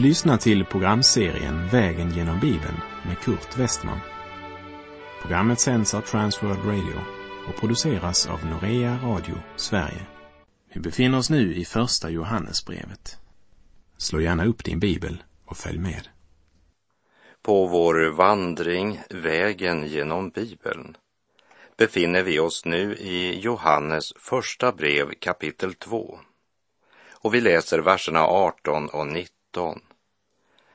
Du 0.00 0.06
lyssnar 0.06 0.36
till 0.36 0.64
programserien 0.64 1.68
Vägen 1.68 2.10
genom 2.10 2.40
Bibeln 2.40 2.80
med 3.06 3.18
Kurt 3.18 3.58
Westman. 3.58 4.00
Programmet 5.22 5.60
sänds 5.60 5.94
av 5.94 6.00
Transworld 6.00 6.64
Radio 6.64 7.00
och 7.48 7.60
produceras 7.60 8.26
av 8.26 8.46
Norea 8.46 8.98
Radio 9.02 9.34
Sverige. 9.56 10.06
Vi 10.72 10.80
befinner 10.80 11.18
oss 11.18 11.30
nu 11.30 11.54
i 11.54 11.64
Första 11.64 12.10
Johannesbrevet. 12.10 13.18
Slå 13.96 14.20
gärna 14.20 14.44
upp 14.44 14.64
din 14.64 14.80
bibel 14.80 15.22
och 15.44 15.56
följ 15.56 15.78
med. 15.78 16.08
På 17.42 17.66
vår 17.66 18.10
vandring 18.10 19.00
Vägen 19.10 19.86
genom 19.86 20.30
Bibeln 20.30 20.96
befinner 21.76 22.22
vi 22.22 22.38
oss 22.38 22.64
nu 22.64 22.94
i 22.94 23.40
Johannes 23.40 24.12
första 24.16 24.72
brev 24.72 25.12
kapitel 25.18 25.74
2. 25.74 26.18
Och 27.12 27.34
vi 27.34 27.40
läser 27.40 27.78
verserna 27.78 28.26
18 28.26 28.88
och 28.88 29.06
19. 29.06 29.80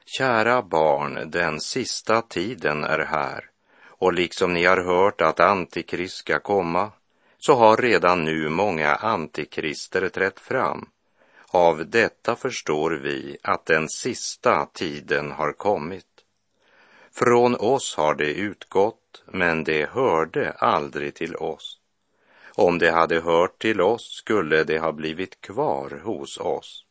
Kära 0.06 0.62
barn, 0.62 1.32
den 1.32 1.60
sista 1.60 2.22
tiden 2.22 2.84
är 2.84 3.00
här 3.00 3.50
och 3.98 4.14
liksom 4.14 4.54
ni 4.54 4.66
har 4.66 4.78
hört 4.78 5.22
att 5.22 5.40
Antikrist 5.40 6.16
ska 6.16 6.40
komma 6.40 6.92
så 7.38 7.54
har 7.56 7.78
redan 7.78 8.24
nu 8.24 8.50
många 8.50 8.96
antikrister 8.96 10.10
trätt 10.10 10.40
fram. 10.40 10.90
Av 11.48 11.90
detta 11.90 12.36
förstår 12.36 12.92
vi 12.92 13.38
att 13.44 13.66
den 13.66 13.90
sista 13.90 14.66
tiden 14.74 15.32
har 15.32 15.52
kommit. 15.52 16.06
Från 17.12 17.56
oss 17.56 17.96
har 17.98 18.16
det 18.16 18.34
utgått, 18.34 19.24
men 19.26 19.64
det 19.64 19.90
hörde 19.90 20.52
aldrig 20.52 21.14
till 21.16 21.36
oss. 21.36 21.80
Om 22.56 22.78
det 22.78 22.92
hade 22.92 23.20
hört 23.20 23.62
till 23.62 23.82
oss 23.82 24.16
skulle 24.18 24.64
det 24.64 24.80
ha 24.80 24.92
blivit 24.92 25.42
kvar 25.42 26.02
hos 26.04 26.38
oss. 26.38 26.85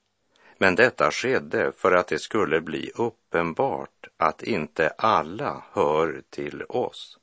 Men 0.65 0.75
detta 0.75 1.11
skedde 1.11 1.73
för 1.73 1.93
att 1.93 2.07
det 2.07 2.19
skulle 2.19 2.61
bli 2.61 2.91
uppenbart 2.95 4.07
att 4.17 4.43
inte 4.43 4.89
alla 4.89 5.65
hör 5.73 6.23
till 6.31 6.63
oss. 6.63 7.19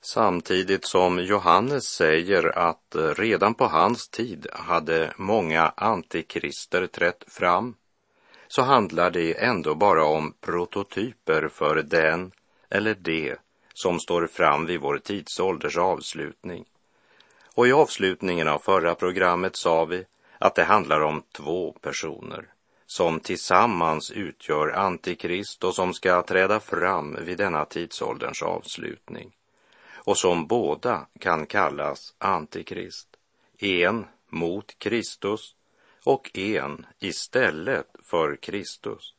Samtidigt 0.00 0.86
som 0.86 1.18
Johannes 1.18 1.84
säger 1.84 2.58
att 2.58 2.96
redan 3.16 3.54
på 3.54 3.64
hans 3.66 4.08
tid 4.08 4.46
hade 4.52 5.12
många 5.16 5.72
antikrister 5.76 6.86
trätt 6.86 7.24
fram, 7.26 7.74
så 8.48 8.62
handlar 8.62 9.10
det 9.10 9.44
ändå 9.44 9.74
bara 9.74 10.04
om 10.04 10.34
prototyper 10.40 11.48
för 11.48 11.82
den 11.82 12.32
eller 12.70 12.94
det 12.94 13.36
som 13.74 14.00
står 14.00 14.26
fram 14.26 14.66
vid 14.66 14.80
vår 14.80 14.98
tidsålders 14.98 15.76
avslutning. 15.76 16.64
Och 17.54 17.68
i 17.68 17.72
avslutningen 17.72 18.48
av 18.48 18.58
förra 18.58 18.94
programmet 18.94 19.56
sa 19.56 19.84
vi 19.84 20.04
att 20.44 20.54
det 20.54 20.64
handlar 20.64 21.00
om 21.00 21.22
två 21.32 21.72
personer 21.72 22.52
som 22.86 23.20
tillsammans 23.20 24.10
utgör 24.10 24.68
Antikrist 24.68 25.64
och 25.64 25.74
som 25.74 25.94
ska 25.94 26.22
träda 26.22 26.60
fram 26.60 27.16
vid 27.24 27.38
denna 27.38 27.64
tidsålderns 27.64 28.42
avslutning 28.42 29.36
och 29.94 30.18
som 30.18 30.46
båda 30.46 31.06
kan 31.18 31.46
kallas 31.46 32.14
Antikrist. 32.18 33.08
En 33.58 34.06
mot 34.28 34.78
Kristus 34.78 35.54
och 36.04 36.30
en 36.38 36.86
istället 36.98 37.86
för 38.02 38.36
Kristus. 38.36 39.14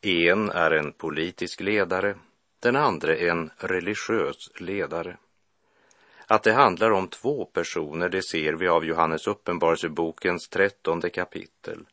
En 0.00 0.50
är 0.50 0.70
en 0.70 0.92
politisk 0.92 1.60
ledare, 1.60 2.14
den 2.60 2.76
andra 2.76 3.16
en 3.16 3.50
religiös 3.56 4.60
ledare. 4.60 5.16
Att 6.26 6.42
det 6.42 6.52
handlar 6.52 6.90
om 6.90 7.08
två 7.08 7.44
personer, 7.44 8.08
det 8.08 8.22
ser 8.22 8.52
vi 8.52 8.68
av 8.68 8.84
Johannes 8.84 9.26
uppenbarelsebokens 9.26 10.48
trettonde 10.48 11.10
kapitel. 11.10 11.86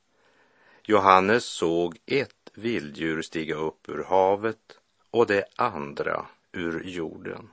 Johannes 0.83 1.45
såg 1.45 1.97
ett 2.05 2.51
vilddjur 2.53 3.21
stiga 3.21 3.55
upp 3.55 3.89
ur 3.89 4.03
havet 4.03 4.79
och 5.11 5.27
det 5.27 5.45
andra 5.55 6.25
ur 6.51 6.83
jorden. 6.85 7.49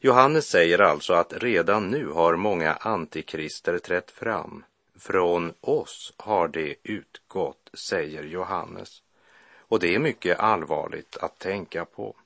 Johannes 0.00 0.48
säger 0.48 0.78
alltså 0.78 1.14
att 1.14 1.32
redan 1.36 1.88
nu 1.88 2.06
har 2.06 2.36
många 2.36 2.72
antikrister 2.72 3.78
trätt 3.78 4.10
fram. 4.10 4.64
Från 4.98 5.52
oss 5.60 6.12
har 6.16 6.48
det 6.48 6.74
utgått, 6.82 7.70
säger 7.74 8.22
Johannes. 8.22 9.02
Och 9.58 9.80
det 9.80 9.94
är 9.94 9.98
mycket 9.98 10.38
allvarligt 10.38 11.16
att 11.16 11.38
tänka 11.38 11.84
på. 11.84 12.16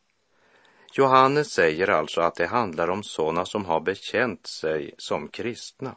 Johannes 0.92 1.52
säger 1.52 1.90
alltså 1.90 2.20
att 2.20 2.34
det 2.34 2.46
handlar 2.46 2.90
om 2.90 3.02
sådana 3.02 3.44
som 3.44 3.64
har 3.64 3.80
bekänt 3.80 4.46
sig 4.46 4.94
som 4.98 5.28
kristna 5.28 5.96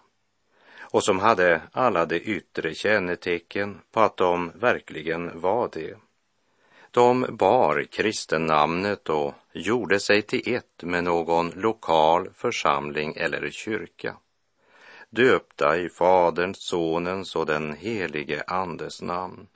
och 0.79 1.03
som 1.03 1.19
hade 1.19 1.61
alla 1.71 2.05
de 2.05 2.15
yttre 2.15 2.75
kännetecken 2.75 3.81
på 3.91 3.99
att 3.99 4.17
de 4.17 4.51
verkligen 4.55 5.39
var 5.39 5.69
det. 5.73 5.97
De 6.91 7.25
bar 7.29 7.83
kristennamnet 7.91 9.09
och 9.09 9.33
gjorde 9.53 9.99
sig 9.99 10.21
till 10.21 10.55
ett 10.55 10.83
med 10.83 11.03
någon 11.03 11.49
lokal 11.49 12.29
församling 12.33 13.13
eller 13.17 13.49
kyrka. 13.49 14.15
Döpta 15.09 15.77
i 15.77 15.89
Faderns, 15.89 16.57
Sonens 16.61 17.35
och 17.35 17.45
den 17.45 17.73
helige 17.73 18.43
Andes 18.47 19.01
namn. 19.01 19.47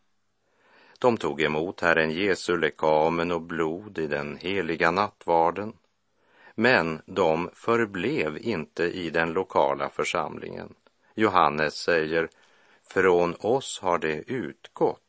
De 1.00 1.18
tog 1.18 1.42
emot 1.42 1.82
Herren 1.82 2.12
Jesu 2.12 2.58
lekamen 2.58 3.32
och 3.32 3.42
blod 3.42 3.98
i 3.98 4.08
den 4.08 4.38
heliga 4.38 4.92
nattvarden. 4.92 5.74
Men 6.56 7.02
de 7.06 7.50
förblev 7.54 8.38
inte 8.38 8.84
i 8.84 9.10
den 9.10 9.34
lokala 9.34 9.90
församlingen. 9.90 10.74
Johannes 11.16 11.76
säger, 11.76 12.30
från 12.88 13.36
oss 13.40 13.80
har 13.82 13.98
det 13.98 14.32
utgått, 14.32 15.02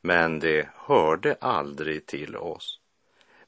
men 0.00 0.38
det 0.38 0.68
hörde 0.74 1.36
aldrig 1.40 2.06
till 2.06 2.36
oss. 2.36 2.80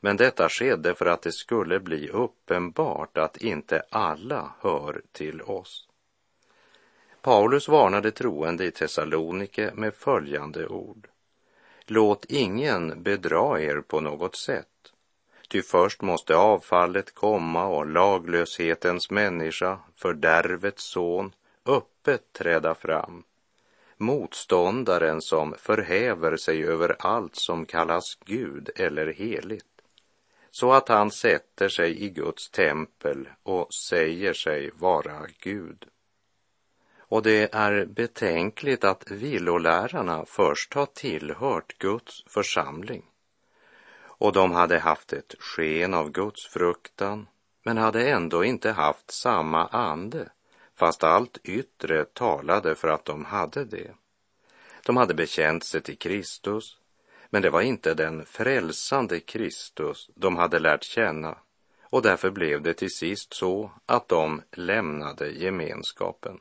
Men 0.01 0.17
detta 0.17 0.49
skedde 0.49 0.95
för 0.95 1.07
att 1.07 1.23
det 1.23 1.33
skulle 1.33 1.81
bli 1.81 2.09
uppenbart 2.09 3.19
att 3.19 3.37
inte 3.37 3.83
alla 3.91 4.53
hör 4.61 5.03
till 5.13 5.43
oss. 5.43 5.89
Paulus 7.23 7.69
varnade 7.69 8.11
troende 8.11 8.65
i 8.65 8.71
Thessalonike 8.71 9.71
med 9.75 9.95
följande 9.95 10.67
ord. 10.67 11.10
Låt 11.93 12.25
ingen 12.29 13.03
bedra 13.03 13.61
er 13.61 13.81
på 13.81 14.01
något 14.01 14.37
sätt, 14.37 14.93
ty 15.49 15.63
först 15.63 16.03
måste 16.03 16.37
avfallet 16.37 17.15
komma 17.15 17.67
och 17.67 17.87
laglöshetens 17.87 19.11
människa, 19.11 19.79
fördärvets 19.97 20.85
son, 20.85 21.33
öppet 21.67 22.33
träda 22.33 22.75
fram. 22.75 23.23
Motståndaren 23.97 25.23
som 25.23 25.55
förhäver 25.59 26.37
sig 26.37 26.65
över 26.65 26.97
allt 26.99 27.37
som 27.37 27.67
kallas 27.67 28.19
Gud 28.25 28.71
eller 28.77 29.07
heligt, 29.13 29.83
så 30.51 30.73
att 30.73 30.89
han 30.89 31.11
sätter 31.11 31.69
sig 31.69 32.03
i 32.05 32.09
Guds 32.11 32.51
tempel 32.51 33.29
och 33.43 33.75
säger 33.75 34.33
sig 34.33 34.71
vara 34.79 35.27
Gud. 35.41 35.87
Och 37.11 37.23
det 37.23 37.55
är 37.55 37.85
betänkligt 37.85 38.85
att 38.85 39.11
villolärarna 39.11 40.25
först 40.25 40.75
har 40.75 40.87
tillhört 40.87 41.79
Guds 41.79 42.25
församling. 42.27 43.05
Och 44.03 44.33
de 44.33 44.53
hade 44.53 44.79
haft 44.79 45.13
ett 45.13 45.35
sken 45.39 45.95
av 45.95 46.11
Guds 46.11 46.47
fruktan, 46.47 47.27
men 47.65 47.79
hade 47.79 48.11
ändå 48.11 48.45
inte 48.45 48.71
haft 48.71 49.11
samma 49.11 49.67
ande, 49.67 50.29
fast 50.77 51.05
allt 51.05 51.39
yttre 51.45 52.05
talade 52.05 52.75
för 52.75 52.89
att 52.89 53.05
de 53.05 53.25
hade 53.25 53.65
det. 53.65 53.95
De 54.87 54.97
hade 54.97 55.15
bekänt 55.15 55.65
sig 55.65 55.81
till 55.81 55.99
Kristus, 55.99 56.77
men 57.31 57.43
det 57.43 57.51
var 57.51 57.61
inte 57.61 57.95
den 57.95 58.25
frälsande 58.25 59.21
Kristus 59.21 60.11
de 60.15 60.37
hade 60.37 60.59
lärt 60.59 60.85
känna 60.85 61.39
och 61.83 62.03
därför 62.03 62.31
blev 62.31 62.63
det 62.63 62.75
till 62.75 62.95
sist 62.95 63.35
så 63.35 63.71
att 63.87 64.09
de 64.09 64.43
lämnade 64.53 65.31
gemenskapen. 65.31 66.41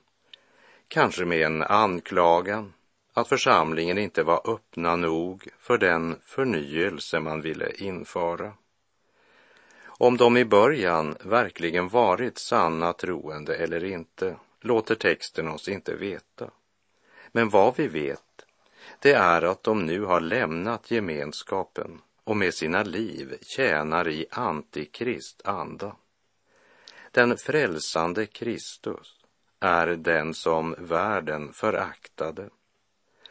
Kanske 0.91 1.25
med 1.25 1.41
en 1.41 1.63
anklagan 1.63 2.73
att 3.13 3.27
församlingen 3.27 3.97
inte 3.97 4.23
var 4.23 4.49
öppna 4.53 4.95
nog 4.95 5.47
för 5.59 5.77
den 5.77 6.19
förnyelse 6.23 7.19
man 7.19 7.41
ville 7.41 7.71
införa. 7.71 8.53
Om 9.85 10.17
de 10.17 10.37
i 10.37 10.45
början 10.45 11.15
verkligen 11.23 11.89
varit 11.89 12.37
sanna 12.37 12.93
troende 12.93 13.55
eller 13.55 13.83
inte 13.83 14.35
låter 14.61 14.95
texten 14.95 15.47
oss 15.47 15.67
inte 15.67 15.95
veta. 15.95 16.51
Men 17.31 17.49
vad 17.49 17.77
vi 17.77 17.87
vet, 17.87 18.45
det 18.99 19.13
är 19.13 19.41
att 19.41 19.63
de 19.63 19.85
nu 19.85 20.01
har 20.01 20.21
lämnat 20.21 20.91
gemenskapen 20.91 22.01
och 22.23 22.37
med 22.37 22.53
sina 22.53 22.83
liv 22.83 23.37
tjänar 23.41 24.07
i 24.07 24.25
antikrist 24.31 25.41
anda. 25.45 25.95
Den 27.11 27.37
frälsande 27.37 28.25
Kristus 28.25 29.18
är 29.59 29.87
den 29.87 30.33
som 30.33 30.75
världen 30.77 31.53
föraktade. 31.53 32.49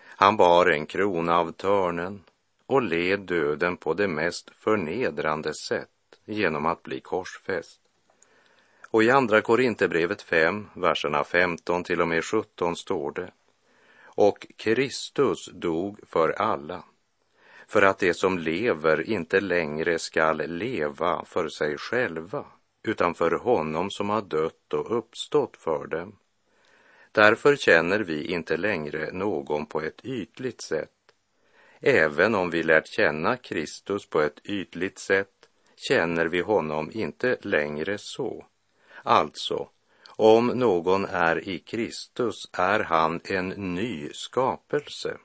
Han 0.00 0.36
bar 0.36 0.66
en 0.66 0.86
krona 0.86 1.38
av 1.38 1.52
törnen 1.52 2.24
och 2.66 2.82
led 2.82 3.20
döden 3.20 3.76
på 3.76 3.94
det 3.94 4.08
mest 4.08 4.50
förnedrande 4.50 5.54
sätt 5.54 5.88
genom 6.24 6.66
att 6.66 6.82
bli 6.82 7.00
korsfäst. 7.00 7.80
Och 8.90 9.02
i 9.02 9.10
Andra 9.10 9.40
Korinthierbrevet 9.40 10.22
5, 10.22 10.68
verserna 10.74 11.24
15 11.24 11.84
till 11.84 12.00
och 12.00 12.08
med 12.08 12.24
17 12.24 12.76
står 12.76 13.12
det 13.12 13.30
och 14.20 14.46
Kristus 14.56 15.50
dog 15.52 16.00
för 16.06 16.28
alla, 16.28 16.82
för 17.66 17.82
att 17.82 17.98
de 17.98 18.14
som 18.14 18.38
lever 18.38 19.10
inte 19.10 19.40
längre 19.40 19.98
skall 19.98 20.36
leva 20.46 21.24
för 21.24 21.48
sig 21.48 21.78
själva, 21.78 22.44
utan 22.82 23.14
för 23.14 23.30
honom 23.30 23.90
som 23.90 24.08
har 24.08 24.22
dött 24.22 24.74
och 24.74 24.98
uppstått 24.98 25.56
för 25.56 25.86
dem. 25.86 26.18
Därför 27.12 27.56
känner 27.56 28.00
vi 28.00 28.32
inte 28.32 28.56
längre 28.56 29.12
någon 29.12 29.66
på 29.66 29.80
ett 29.80 30.04
ytligt 30.04 30.62
sätt. 30.62 30.90
Även 31.80 32.34
om 32.34 32.50
vi 32.50 32.62
lärt 32.62 32.86
känna 32.86 33.36
Kristus 33.36 34.08
på 34.08 34.20
ett 34.20 34.40
ytligt 34.44 34.98
sätt 34.98 35.48
känner 35.76 36.26
vi 36.26 36.40
honom 36.40 36.90
inte 36.92 37.38
längre 37.42 37.98
så. 37.98 38.46
Alltså, 39.02 39.68
om 40.06 40.46
någon 40.46 41.04
är 41.04 41.48
i 41.48 41.58
Kristus 41.58 42.50
är 42.52 42.80
han 42.80 43.20
en 43.24 43.48
ny 43.48 44.08
skapelse. 44.12 45.18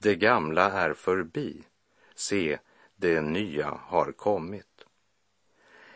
Det 0.00 0.14
gamla 0.14 0.70
är 0.70 0.94
förbi. 0.94 1.62
Se, 2.14 2.58
det 2.96 3.20
nya 3.20 3.80
har 3.86 4.12
kommit. 4.12 4.71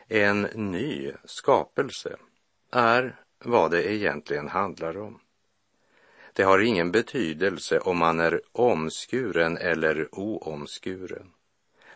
En 0.08 0.42
ny 0.42 1.12
skapelse 1.24 2.16
är 2.70 3.16
vad 3.44 3.70
det 3.70 3.92
egentligen 3.92 4.48
handlar 4.48 4.98
om. 4.98 5.20
Det 6.32 6.42
har 6.42 6.58
ingen 6.58 6.92
betydelse 6.92 7.78
om 7.78 7.98
man 7.98 8.20
är 8.20 8.40
omskuren 8.52 9.56
eller 9.56 10.08
oomskuren. 10.12 11.30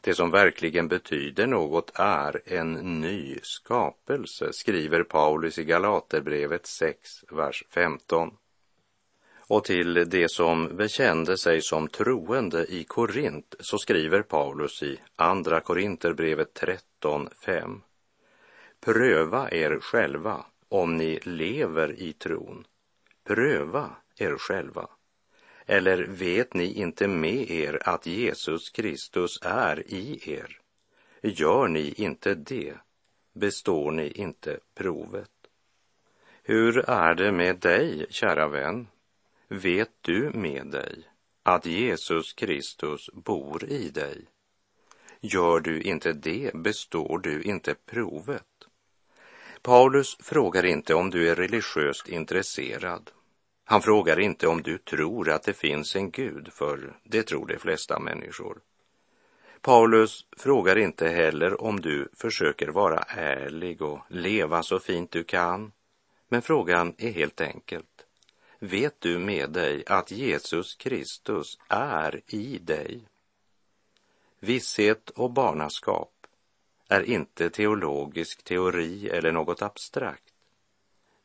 Det 0.01 0.15
som 0.15 0.31
verkligen 0.31 0.89
betyder 0.89 1.47
något 1.47 1.91
är 1.95 2.41
en 2.45 2.73
ny 3.01 3.39
skapelse, 3.43 4.53
skriver 4.53 5.03
Paulus 5.03 5.59
i 5.59 5.65
Galaterbrevet 5.65 6.67
6, 6.67 7.11
vers 7.31 7.65
15. 7.71 8.37
Och 9.37 9.65
till 9.65 9.95
det 10.11 10.31
som 10.31 10.77
bekände 10.77 11.39
sig 11.39 11.63
som 11.63 11.89
troende 11.89 12.67
i 12.67 12.85
Korint 12.85 13.55
så 13.61 13.79
skriver 13.79 14.23
Paulus 14.23 14.83
i 14.83 15.01
Andra 15.17 15.61
Korinterbrevet 15.61 16.55
13, 16.55 17.29
5. 17.47 17.83
Pröva 18.81 19.51
er 19.51 19.81
själva 19.81 20.45
om 20.69 20.97
ni 20.97 21.19
lever 21.23 21.93
i 21.93 22.13
tron. 22.13 22.67
Pröva 23.25 23.91
er 24.17 24.37
själva. 24.39 24.89
Eller 25.67 26.07
vet 26.07 26.55
ni 26.55 26.73
inte 26.73 27.09
med 27.09 27.51
er 27.51 27.89
att 27.89 28.07
Jesus 28.07 28.71
Kristus 28.71 29.39
är 29.43 29.93
i 29.93 30.21
er? 30.33 30.61
Gör 31.23 31.69
ni 31.69 31.95
inte 31.97 32.35
det, 32.35 32.75
består 33.33 33.91
ni 33.91 34.11
inte 34.11 34.59
provet. 34.75 35.31
Hur 36.43 36.79
är 36.91 37.15
det 37.15 37.33
med 37.33 37.59
dig, 37.59 38.07
kära 38.11 38.49
vän? 38.49 38.89
Vet 39.49 39.91
du 40.01 40.31
med 40.35 40.67
dig 40.67 41.09
att 41.43 41.67
Jesus 41.67 42.33
Kristus 42.33 43.11
bor 43.13 43.65
i 43.65 43.91
dig? 43.91 44.25
Gör 45.21 45.61
du 45.61 45.83
inte 45.83 46.13
det, 46.13 46.55
består 46.55 47.19
du 47.19 47.43
inte 47.43 47.75
provet. 47.75 48.50
Paulus 49.63 50.17
frågar 50.21 50.65
inte 50.65 50.95
om 50.95 51.11
du 51.11 51.29
är 51.29 51.35
religiöst 51.35 52.09
intresserad 52.09 53.11
han 53.71 53.83
frågar 53.83 54.21
inte 54.21 54.47
om 54.49 54.63
du 54.63 54.79
tror 54.79 55.31
att 55.31 55.43
det 55.43 55.53
finns 55.53 55.97
en 55.97 56.11
Gud, 56.11 56.53
för 56.53 56.97
det 57.05 57.23
tror 57.23 57.47
de 57.47 57.59
flesta 57.59 57.99
människor. 57.99 58.61
Paulus 59.61 60.27
frågar 60.37 60.79
inte 60.79 61.09
heller 61.09 61.63
om 61.63 61.81
du 61.81 62.09
försöker 62.13 62.69
vara 62.69 62.99
ärlig 63.09 63.83
och 63.83 64.01
leva 64.09 64.63
så 64.63 64.81
fint 64.81 65.11
du 65.11 65.25
kan. 65.25 65.73
Men 66.29 66.43
frågan 66.43 66.95
är 66.99 67.11
helt 67.11 67.41
enkelt. 67.41 68.07
Vet 68.59 69.01
du 69.01 69.19
med 69.19 69.51
dig 69.51 69.83
att 69.87 70.11
Jesus 70.11 70.75
Kristus 70.75 71.59
är 71.69 72.21
i 72.27 72.59
dig? 72.59 73.09
Visshet 74.41 75.11
och 75.11 75.31
barnaskap 75.31 76.20
är 76.91 77.03
inte 77.03 77.51
teologisk 77.51 78.45
teori 78.45 79.09
eller 79.09 79.33
något 79.33 79.63
abstrakt 79.63 80.31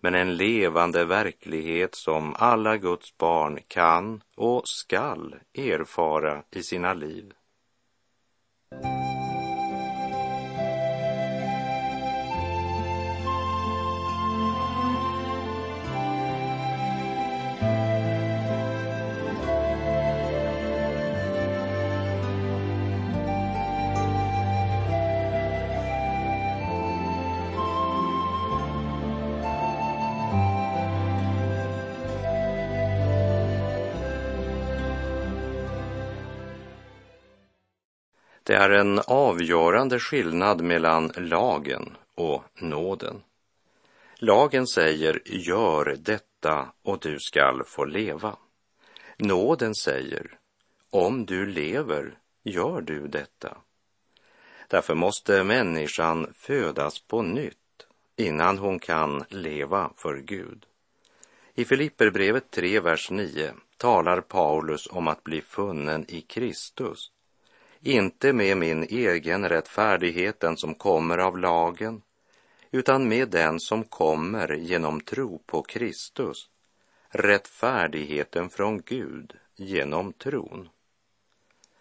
men 0.05 0.15
en 0.15 0.37
levande 0.37 1.05
verklighet 1.05 1.95
som 1.95 2.35
alla 2.37 2.77
Guds 2.77 3.17
barn 3.17 3.59
kan 3.67 4.21
och 4.35 4.67
skall 4.67 5.35
erfara 5.53 6.43
i 6.51 6.63
sina 6.63 6.93
liv. 6.93 7.33
Det 38.55 38.59
är 38.59 38.69
en 38.69 38.99
avgörande 39.07 39.99
skillnad 39.99 40.61
mellan 40.61 41.11
lagen 41.17 41.97
och 42.15 42.43
nåden. 42.61 43.23
Lagen 44.15 44.67
säger 44.67 45.21
gör 45.25 45.95
detta 45.99 46.71
och 46.83 46.99
du 46.99 47.19
skall 47.19 47.63
få 47.63 47.85
leva. 47.85 48.35
Nåden 49.17 49.75
säger 49.75 50.39
om 50.89 51.25
du 51.25 51.45
lever 51.45 52.17
gör 52.43 52.81
du 52.81 53.07
detta. 53.07 53.57
Därför 54.67 54.95
måste 54.95 55.43
människan 55.43 56.33
födas 56.33 56.99
på 56.99 57.21
nytt 57.21 57.87
innan 58.15 58.57
hon 58.57 58.79
kan 58.79 59.23
leva 59.29 59.91
för 59.97 60.17
Gud. 60.17 60.65
I 61.53 61.65
Filipperbrevet 61.65 62.51
3, 62.51 62.79
vers 62.79 63.11
9 63.11 63.53
talar 63.77 64.21
Paulus 64.21 64.87
om 64.87 65.07
att 65.07 65.23
bli 65.23 65.41
funnen 65.41 66.05
i 66.07 66.21
Kristus 66.21 67.11
inte 67.85 68.33
med 68.33 68.57
min 68.57 68.83
egen 68.83 69.49
rättfärdighet, 69.49 70.39
den 70.39 70.57
som 70.57 70.75
kommer 70.75 71.17
av 71.17 71.37
lagen, 71.37 72.01
utan 72.71 73.07
med 73.07 73.29
den 73.29 73.59
som 73.59 73.83
kommer 73.83 74.53
genom 74.53 75.01
tro 75.01 75.43
på 75.45 75.61
Kristus, 75.61 76.49
rättfärdigheten 77.09 78.49
från 78.49 78.81
Gud 78.81 79.33
genom 79.55 80.13
tron. 80.13 80.69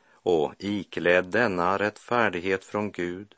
Och 0.06 0.54
iklädd 0.58 1.24
denna 1.24 1.78
rättfärdighet 1.78 2.64
från 2.64 2.90
Gud 2.90 3.34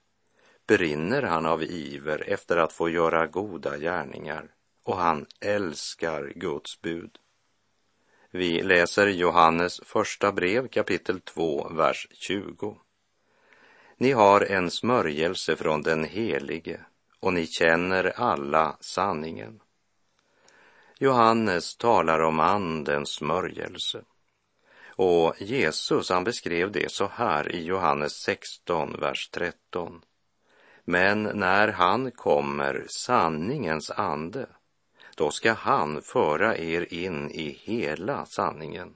brinner 0.66 1.22
han 1.22 1.46
av 1.46 1.62
iver 1.62 2.28
efter 2.28 2.56
att 2.56 2.72
få 2.72 2.88
göra 2.88 3.26
goda 3.26 3.78
gärningar 3.78 4.48
och 4.82 4.96
han 4.96 5.26
älskar 5.40 6.32
Guds 6.36 6.80
bud. 6.80 7.18
Vi 8.30 8.62
läser 8.62 9.06
Johannes 9.06 9.80
första 9.84 10.32
brev 10.32 10.68
kapitel 10.68 11.20
2, 11.20 11.68
vers 11.68 12.06
20. 12.12 12.76
Ni 13.96 14.12
har 14.12 14.40
en 14.40 14.70
smörjelse 14.70 15.56
från 15.56 15.82
den 15.82 16.04
helige 16.04 16.80
och 17.20 17.32
ni 17.32 17.46
känner 17.46 18.20
alla 18.20 18.76
sanningen. 18.80 19.60
Johannes 20.98 21.76
talar 21.76 22.20
om 22.20 22.40
andens 22.40 23.10
smörjelse. 23.10 24.02
Och 24.88 25.34
Jesus, 25.38 26.10
han 26.10 26.24
beskrev 26.24 26.72
det 26.72 26.92
så 26.92 27.10
här 27.12 27.54
i 27.54 27.64
Johannes 27.64 28.12
16, 28.12 28.96
vers 29.00 29.28
13. 29.32 30.02
Men 30.84 31.22
när 31.22 31.68
han 31.68 32.10
kommer, 32.10 32.84
sanningens 32.88 33.90
ande, 33.90 34.46
då 35.16 35.30
ska 35.30 35.52
han 35.52 36.02
föra 36.02 36.56
er 36.56 36.94
in 36.94 37.30
i 37.30 37.58
hela 37.62 38.26
sanningen. 38.26 38.94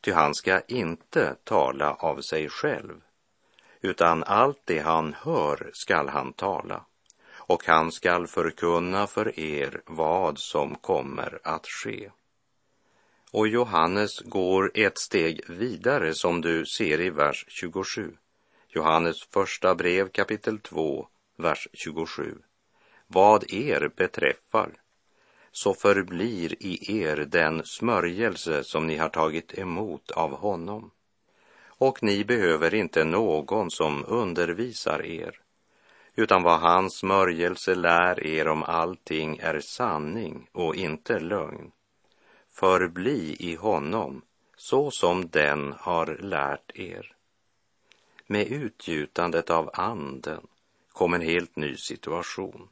Ty 0.00 0.12
han 0.12 0.34
ska 0.34 0.60
inte 0.60 1.36
tala 1.44 1.94
av 1.94 2.20
sig 2.20 2.48
själv, 2.48 3.00
utan 3.80 4.24
allt 4.24 4.60
det 4.64 4.78
han 4.78 5.14
hör 5.14 5.70
skall 5.72 6.08
han 6.08 6.32
tala, 6.32 6.84
och 7.34 7.66
han 7.66 7.92
skall 7.92 8.26
förkunna 8.26 9.06
för 9.06 9.40
er 9.40 9.82
vad 9.86 10.38
som 10.38 10.74
kommer 10.74 11.38
att 11.44 11.66
ske. 11.66 12.10
Och 13.32 13.48
Johannes 13.48 14.20
går 14.20 14.70
ett 14.74 14.98
steg 14.98 15.40
vidare 15.48 16.14
som 16.14 16.40
du 16.40 16.66
ser 16.66 17.00
i 17.00 17.10
vers 17.10 17.44
27. 17.48 18.16
Johannes 18.68 19.22
första 19.22 19.74
brev 19.74 20.08
kapitel 20.08 20.58
2, 20.58 21.08
vers 21.36 21.68
27. 21.72 22.38
Vad 23.06 23.52
er 23.52 23.90
beträffar 23.96 24.70
så 25.56 25.74
förblir 25.74 26.62
i 26.62 27.00
er 27.00 27.16
den 27.16 27.62
smörjelse 27.64 28.64
som 28.64 28.86
ni 28.86 28.96
har 28.96 29.08
tagit 29.08 29.58
emot 29.58 30.10
av 30.10 30.36
honom. 30.36 30.90
Och 31.66 32.02
ni 32.02 32.24
behöver 32.24 32.74
inte 32.74 33.04
någon 33.04 33.70
som 33.70 34.04
undervisar 34.08 35.02
er, 35.02 35.40
utan 36.14 36.42
vad 36.42 36.60
hans 36.60 36.98
smörjelse 36.98 37.74
lär 37.74 38.26
er 38.26 38.48
om 38.48 38.62
allting 38.62 39.38
är 39.38 39.60
sanning 39.60 40.48
och 40.52 40.74
inte 40.74 41.20
lögn. 41.20 41.72
förbli 42.48 43.36
i 43.38 43.54
honom 43.54 44.22
så 44.56 44.90
som 44.90 45.28
den 45.28 45.74
har 45.78 46.06
lärt 46.06 46.70
er. 46.74 47.16
Med 48.26 48.46
utgjutandet 48.46 49.50
av 49.50 49.70
anden 49.72 50.46
kom 50.92 51.14
en 51.14 51.20
helt 51.20 51.56
ny 51.56 51.76
situation. 51.76 52.68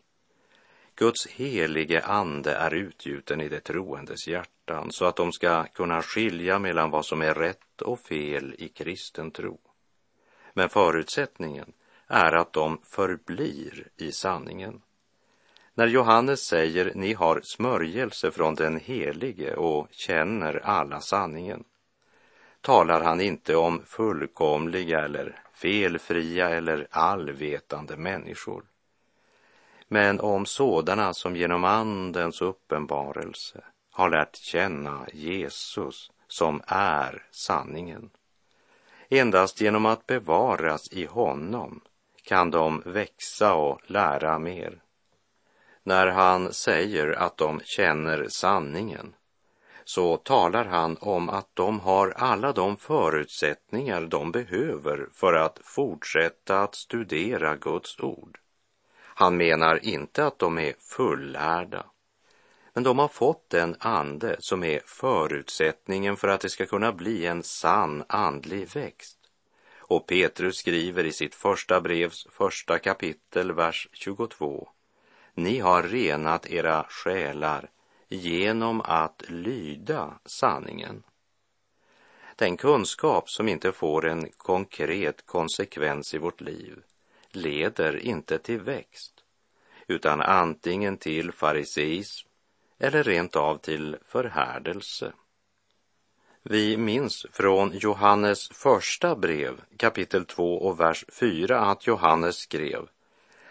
Guds 0.96 1.26
helige 1.26 2.02
ande 2.02 2.54
är 2.54 2.74
utgjuten 2.74 3.40
i 3.40 3.48
de 3.48 3.60
troendes 3.60 4.28
hjärtan 4.28 4.92
så 4.92 5.04
att 5.04 5.16
de 5.16 5.32
ska 5.32 5.64
kunna 5.64 6.02
skilja 6.02 6.58
mellan 6.58 6.90
vad 6.90 7.06
som 7.06 7.22
är 7.22 7.34
rätt 7.34 7.82
och 7.82 8.00
fel 8.00 8.54
i 8.58 8.68
kristen 8.68 9.30
tro. 9.30 9.58
Men 10.52 10.68
förutsättningen 10.68 11.72
är 12.06 12.32
att 12.32 12.52
de 12.52 12.80
förblir 12.84 13.88
i 13.96 14.12
sanningen. 14.12 14.82
När 15.74 15.86
Johannes 15.86 16.40
säger 16.40 16.92
ni 16.94 17.12
har 17.12 17.40
smörjelse 17.44 18.30
från 18.30 18.54
den 18.54 18.80
helige 18.80 19.54
och 19.54 19.88
känner 19.90 20.56
alla 20.64 21.00
sanningen 21.00 21.64
talar 22.60 23.00
han 23.00 23.20
inte 23.20 23.56
om 23.56 23.82
fullkomliga 23.86 25.04
eller 25.04 25.42
felfria 25.52 26.48
eller 26.48 26.86
allvetande 26.90 27.96
människor 27.96 28.64
men 29.94 30.20
om 30.20 30.46
sådana 30.46 31.14
som 31.14 31.36
genom 31.36 31.64
Andens 31.64 32.42
uppenbarelse 32.42 33.64
har 33.90 34.10
lärt 34.10 34.36
känna 34.36 35.06
Jesus 35.12 36.10
som 36.28 36.62
är 36.66 37.26
sanningen. 37.30 38.10
Endast 39.08 39.60
genom 39.60 39.86
att 39.86 40.06
bevaras 40.06 40.92
i 40.92 41.04
honom 41.04 41.80
kan 42.22 42.50
de 42.50 42.82
växa 42.86 43.54
och 43.54 43.80
lära 43.86 44.38
mer. 44.38 44.82
När 45.82 46.06
han 46.06 46.52
säger 46.52 47.10
att 47.10 47.36
de 47.36 47.60
känner 47.64 48.28
sanningen 48.28 49.14
så 49.84 50.16
talar 50.16 50.64
han 50.64 50.96
om 51.00 51.28
att 51.28 51.48
de 51.54 51.80
har 51.80 52.10
alla 52.16 52.52
de 52.52 52.76
förutsättningar 52.76 54.00
de 54.00 54.32
behöver 54.32 55.08
för 55.12 55.32
att 55.32 55.60
fortsätta 55.62 56.62
att 56.62 56.74
studera 56.74 57.56
Guds 57.56 58.00
ord. 58.00 58.38
Han 59.16 59.36
menar 59.36 59.84
inte 59.84 60.26
att 60.26 60.38
de 60.38 60.58
är 60.58 60.74
fullärda, 60.78 61.86
men 62.72 62.82
de 62.82 62.98
har 62.98 63.08
fått 63.08 63.50
den 63.50 63.76
ande 63.78 64.36
som 64.38 64.64
är 64.64 64.80
förutsättningen 64.84 66.16
för 66.16 66.28
att 66.28 66.40
det 66.40 66.48
ska 66.48 66.66
kunna 66.66 66.92
bli 66.92 67.26
en 67.26 67.42
sann 67.42 68.04
andlig 68.08 68.68
växt. 68.74 69.18
Och 69.78 70.06
Petrus 70.06 70.56
skriver 70.56 71.04
i 71.04 71.12
sitt 71.12 71.34
första 71.34 71.80
brevs 71.80 72.26
första 72.30 72.78
kapitel, 72.78 73.52
vers 73.52 73.88
22. 73.92 74.68
Ni 75.34 75.58
har 75.58 75.82
renat 75.82 76.46
era 76.46 76.86
själar 76.88 77.70
genom 78.08 78.80
att 78.80 79.22
lyda 79.28 80.18
sanningen. 80.24 81.02
Den 82.36 82.56
kunskap 82.56 83.30
som 83.30 83.48
inte 83.48 83.72
får 83.72 84.06
en 84.06 84.28
konkret 84.36 85.26
konsekvens 85.26 86.14
i 86.14 86.18
vårt 86.18 86.40
liv 86.40 86.82
leder 87.36 87.96
inte 87.96 88.38
till 88.38 88.60
växt, 88.60 89.12
utan 89.88 90.20
antingen 90.20 90.96
till 90.96 91.32
fariseism 91.32 92.28
eller 92.78 93.02
rent 93.02 93.36
av 93.36 93.58
till 93.58 93.96
förhärdelse. 94.06 95.12
Vi 96.42 96.76
minns 96.76 97.26
från 97.32 97.72
Johannes 97.72 98.48
första 98.48 99.16
brev, 99.16 99.60
kapitel 99.76 100.24
2 100.24 100.56
och 100.56 100.80
vers 100.80 101.04
4, 101.20 101.60
att 101.60 101.86
Johannes 101.86 102.36
skrev 102.36 102.88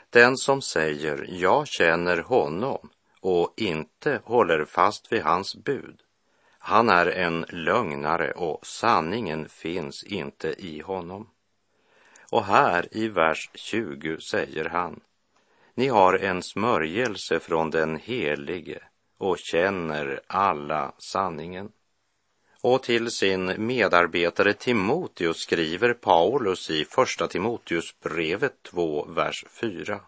Den 0.09 0.37
som 0.37 0.61
säger 0.61 1.25
jag 1.29 1.67
känner 1.67 2.17
honom 2.17 2.89
och 3.19 3.53
inte 3.57 4.21
håller 4.23 4.65
fast 4.65 5.11
vid 5.11 5.21
hans 5.21 5.55
bud, 5.55 6.01
han 6.65 6.89
är 6.89 7.05
en 7.05 7.45
lögnare 7.49 8.31
och 8.31 8.65
sanningen 8.65 9.49
finns 9.49 10.03
inte 10.03 10.55
i 10.57 10.79
honom. 10.79 11.29
Och 12.33 12.45
här 12.45 12.87
i 12.91 13.07
vers 13.07 13.49
20 13.53 14.19
säger 14.19 14.65
han, 14.65 14.99
ni 15.73 15.87
har 15.87 16.13
en 16.13 16.43
smörjelse 16.43 17.39
från 17.39 17.69
den 17.69 17.97
helige 17.97 18.83
och 19.17 19.37
känner 19.37 20.21
alla 20.27 20.93
sanningen. 20.97 21.71
Och 22.61 22.83
till 22.83 23.11
sin 23.11 23.65
medarbetare 23.67 24.53
Timoteus 24.53 25.37
skriver 25.37 25.93
Paulus 25.93 26.69
i 26.69 26.85
Första 26.85 27.27
Timoteusbrevet 27.27 28.63
2, 28.63 29.05
vers 29.05 29.45
4 29.49 29.99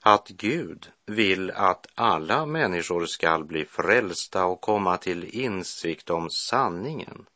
att 0.00 0.28
Gud 0.28 0.90
vill 1.06 1.50
att 1.50 1.86
alla 1.94 2.46
människor 2.46 3.06
skall 3.06 3.44
bli 3.44 3.64
frälsta 3.64 4.44
och 4.44 4.60
komma 4.60 4.96
till 4.96 5.24
insikt 5.24 6.10
om 6.10 6.30
sanningen. 6.30 7.26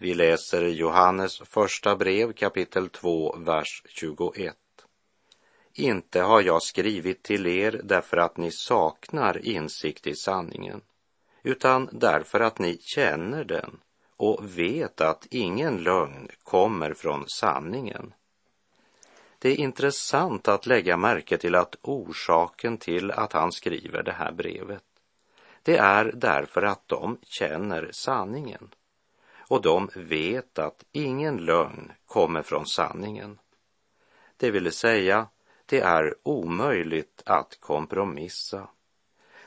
Vi 0.00 0.14
läser 0.14 0.62
Johannes 0.62 1.38
första 1.38 1.96
brev 1.96 2.32
kapitel 2.32 2.88
2, 2.88 3.36
vers 3.38 3.82
21. 3.88 4.56
Inte 5.74 6.20
har 6.20 6.42
jag 6.42 6.62
skrivit 6.62 7.22
till 7.22 7.46
er 7.46 7.80
därför 7.84 8.16
att 8.16 8.36
ni 8.36 8.50
saknar 8.50 9.46
insikt 9.46 10.06
i 10.06 10.14
sanningen, 10.14 10.80
utan 11.42 11.88
därför 11.92 12.40
att 12.40 12.58
ni 12.58 12.78
känner 12.80 13.44
den 13.44 13.80
och 14.16 14.58
vet 14.58 15.00
att 15.00 15.26
ingen 15.30 15.76
lögn 15.76 16.28
kommer 16.42 16.94
från 16.94 17.24
sanningen. 17.28 18.14
Det 19.38 19.48
är 19.48 19.56
intressant 19.56 20.48
att 20.48 20.66
lägga 20.66 20.96
märke 20.96 21.38
till 21.38 21.54
att 21.54 21.76
orsaken 21.82 22.78
till 22.78 23.10
att 23.10 23.32
han 23.32 23.52
skriver 23.52 24.02
det 24.02 24.12
här 24.12 24.32
brevet, 24.32 24.84
det 25.62 25.76
är 25.76 26.12
därför 26.14 26.62
att 26.62 26.88
de 26.88 27.18
känner 27.22 27.90
sanningen 27.92 28.68
och 29.48 29.62
de 29.62 29.90
vet 29.94 30.58
att 30.58 30.84
ingen 30.92 31.36
lögn 31.36 31.92
kommer 32.06 32.42
från 32.42 32.66
sanningen. 32.66 33.38
Det 34.36 34.50
vill 34.50 34.72
säga, 34.72 35.28
det 35.66 35.80
är 35.80 36.14
omöjligt 36.22 37.22
att 37.26 37.60
kompromissa. 37.60 38.68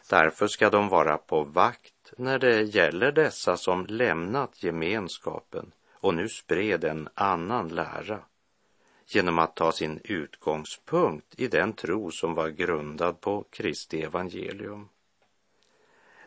Därför 0.10 0.48
ska 0.48 0.70
de 0.70 0.90
vara 0.90 1.18
på 1.18 1.44
vakt 1.44 2.14
när 2.18 2.40
det 2.40 2.62
gäller 2.62 3.12
dessa 3.12 3.58
som 3.58 3.86
lämnat 3.86 4.64
gemenskapen 4.64 5.72
och 5.92 6.14
nu 6.14 6.30
spred 6.30 6.84
en 6.84 7.10
annan 7.14 7.68
lära 7.68 8.20
genom 9.08 9.40
att 9.40 9.56
ta 9.56 9.72
sin 9.72 10.00
utgångspunkt 10.04 11.40
i 11.40 11.48
den 11.48 11.74
tro 11.74 12.12
som 12.12 12.34
var 12.34 12.50
grundad 12.50 13.22
på 13.22 13.46
Kristi 13.50 14.02
evangelium. 14.02 14.90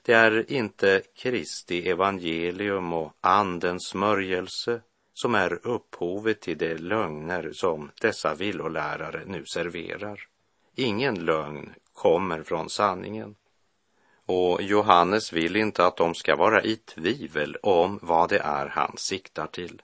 Det 0.07 0.13
är 0.13 0.53
inte 0.53 1.03
Kristi 1.15 1.89
evangelium 1.89 2.93
och 2.93 3.13
Andens 3.21 3.89
smörjelse 3.89 4.81
som 5.15 5.35
är 5.35 5.67
upphovet 5.67 6.41
till 6.41 6.59
de 6.59 6.75
lögner 6.75 7.51
som 7.53 7.91
dessa 8.01 8.35
villolärare 8.35 9.23
nu 9.27 9.45
serverar. 9.47 10.29
Ingen 10.75 11.15
lögn 11.15 11.75
kommer 11.93 12.43
från 12.43 12.71
sanningen. 12.71 13.35
Och 14.27 14.63
Johannes 14.63 15.33
vill 15.33 15.57
inte 15.57 15.87
att 15.87 15.97
de 15.97 16.15
ska 16.15 16.37
vara 16.37 16.63
i 16.63 16.77
tvivel 16.77 17.57
om 17.63 17.99
vad 18.03 18.29
det 18.29 18.39
är 18.39 18.67
han 18.67 18.97
siktar 18.97 19.47
till. 19.47 19.83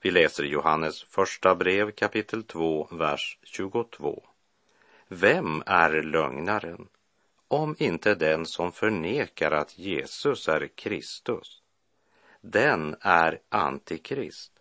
Vi 0.00 0.10
läser 0.10 0.44
Johannes 0.44 1.02
första 1.02 1.54
brev 1.54 1.90
kapitel 1.90 2.42
2, 2.42 2.88
vers 2.90 3.38
22. 3.42 4.22
Vem 5.08 5.62
är 5.66 6.02
lögnaren 6.02 6.88
om 7.48 7.76
inte 7.78 8.14
den 8.14 8.46
som 8.46 8.72
förnekar 8.72 9.50
att 9.50 9.78
Jesus 9.78 10.48
är 10.48 10.68
Kristus? 10.76 11.62
Den 12.40 12.96
är 13.00 13.40
antikrist 13.48 14.52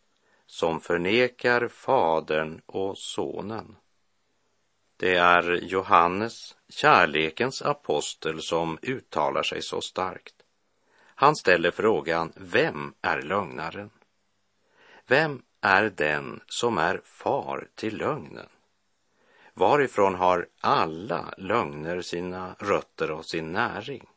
som 0.46 0.80
förnekar 0.80 1.68
Fadern 1.68 2.62
och 2.65 2.98
Sonen. 2.98 3.75
Det 4.98 5.15
är 5.15 5.51
Johannes, 5.51 6.58
kärlekens 6.70 7.62
apostel, 7.62 8.42
som 8.42 8.77
uttalar 8.82 9.44
sig 9.44 9.62
så 9.62 9.82
starkt. 9.82 10.36
Han 11.15 11.36
ställer 11.36 11.72
frågan, 11.72 12.34
vem 12.36 12.94
är 13.01 13.22
lögnaren? 13.22 13.89
Vem 15.08 15.42
är 15.62 15.89
den 15.89 16.42
som 16.48 16.77
är 16.77 17.01
far 17.04 17.68
till 17.75 17.98
lögnen? 17.98 18.50
Varifrån 19.57 20.15
har 20.15 20.47
alla 20.62 21.33
lögner 21.38 22.01
sina 22.01 22.55
rötter 22.59 23.12
och 23.12 23.25
sin 23.25 23.51
näring? 23.51 24.09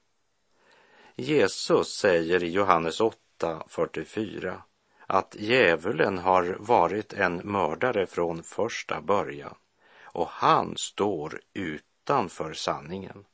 Jesus 1.17 1.89
säger 1.89 2.43
i 2.43 2.51
Johannes 2.51 3.01
8.44 3.01 4.61
att 5.07 5.37
djävulen 5.39 6.19
har 6.19 6.57
varit 6.61 7.13
en 7.13 7.37
mördare 7.37 8.07
från 8.07 8.43
första 8.43 9.01
början 9.01 9.55
och 10.03 10.29
han 10.29 10.75
står 10.77 11.41
utanför 11.55 12.53
sanningen 12.53 13.25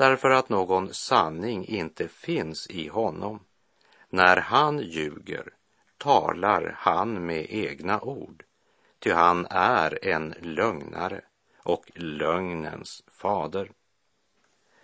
därför 0.00 0.30
att 0.30 0.48
någon 0.48 0.94
sanning 0.94 1.66
inte 1.66 2.08
finns 2.08 2.66
i 2.70 2.88
honom. 2.88 3.40
När 4.08 4.36
han 4.36 4.78
ljuger 4.78 5.54
talar 5.98 6.74
han 6.78 7.26
med 7.26 7.46
egna 7.50 8.00
ord, 8.00 8.44
ty 8.98 9.10
han 9.10 9.46
är 9.50 10.04
en 10.06 10.34
lögnare 10.40 11.20
och 11.72 11.90
lögnens 11.94 13.02
fader. 13.22 13.70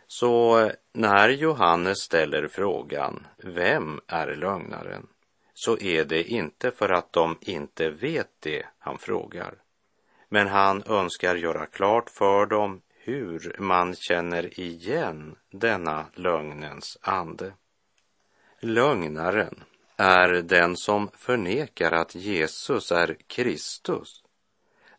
Så 0.06 0.70
När 0.92 1.28
Johannes 1.28 1.98
ställer 1.98 2.48
frågan, 2.48 3.26
vem 3.36 4.00
är 4.06 4.36
lögnaren? 4.36 5.06
så 5.58 5.78
är 5.78 6.04
det 6.04 6.22
inte 6.22 6.70
för 6.70 6.88
att 6.88 7.12
de 7.12 7.38
inte 7.40 7.90
vet 7.90 8.30
det 8.40 8.66
han 8.78 8.98
frågar. 8.98 9.54
Men 10.28 10.48
han 10.48 10.82
önskar 10.86 11.34
göra 11.34 11.66
klart 11.66 12.10
för 12.10 12.46
dem 12.46 12.80
hur 12.94 13.56
man 13.58 13.94
känner 13.94 14.60
igen 14.60 15.36
denna 15.50 16.06
lögnens 16.14 16.98
ande. 17.00 17.52
Lögnaren 18.60 19.64
är 19.96 20.28
den 20.28 20.76
som 20.76 21.10
förnekar 21.14 21.92
att 21.92 22.14
Jesus 22.14 22.92
är 22.92 23.16
Kristus, 23.26 24.22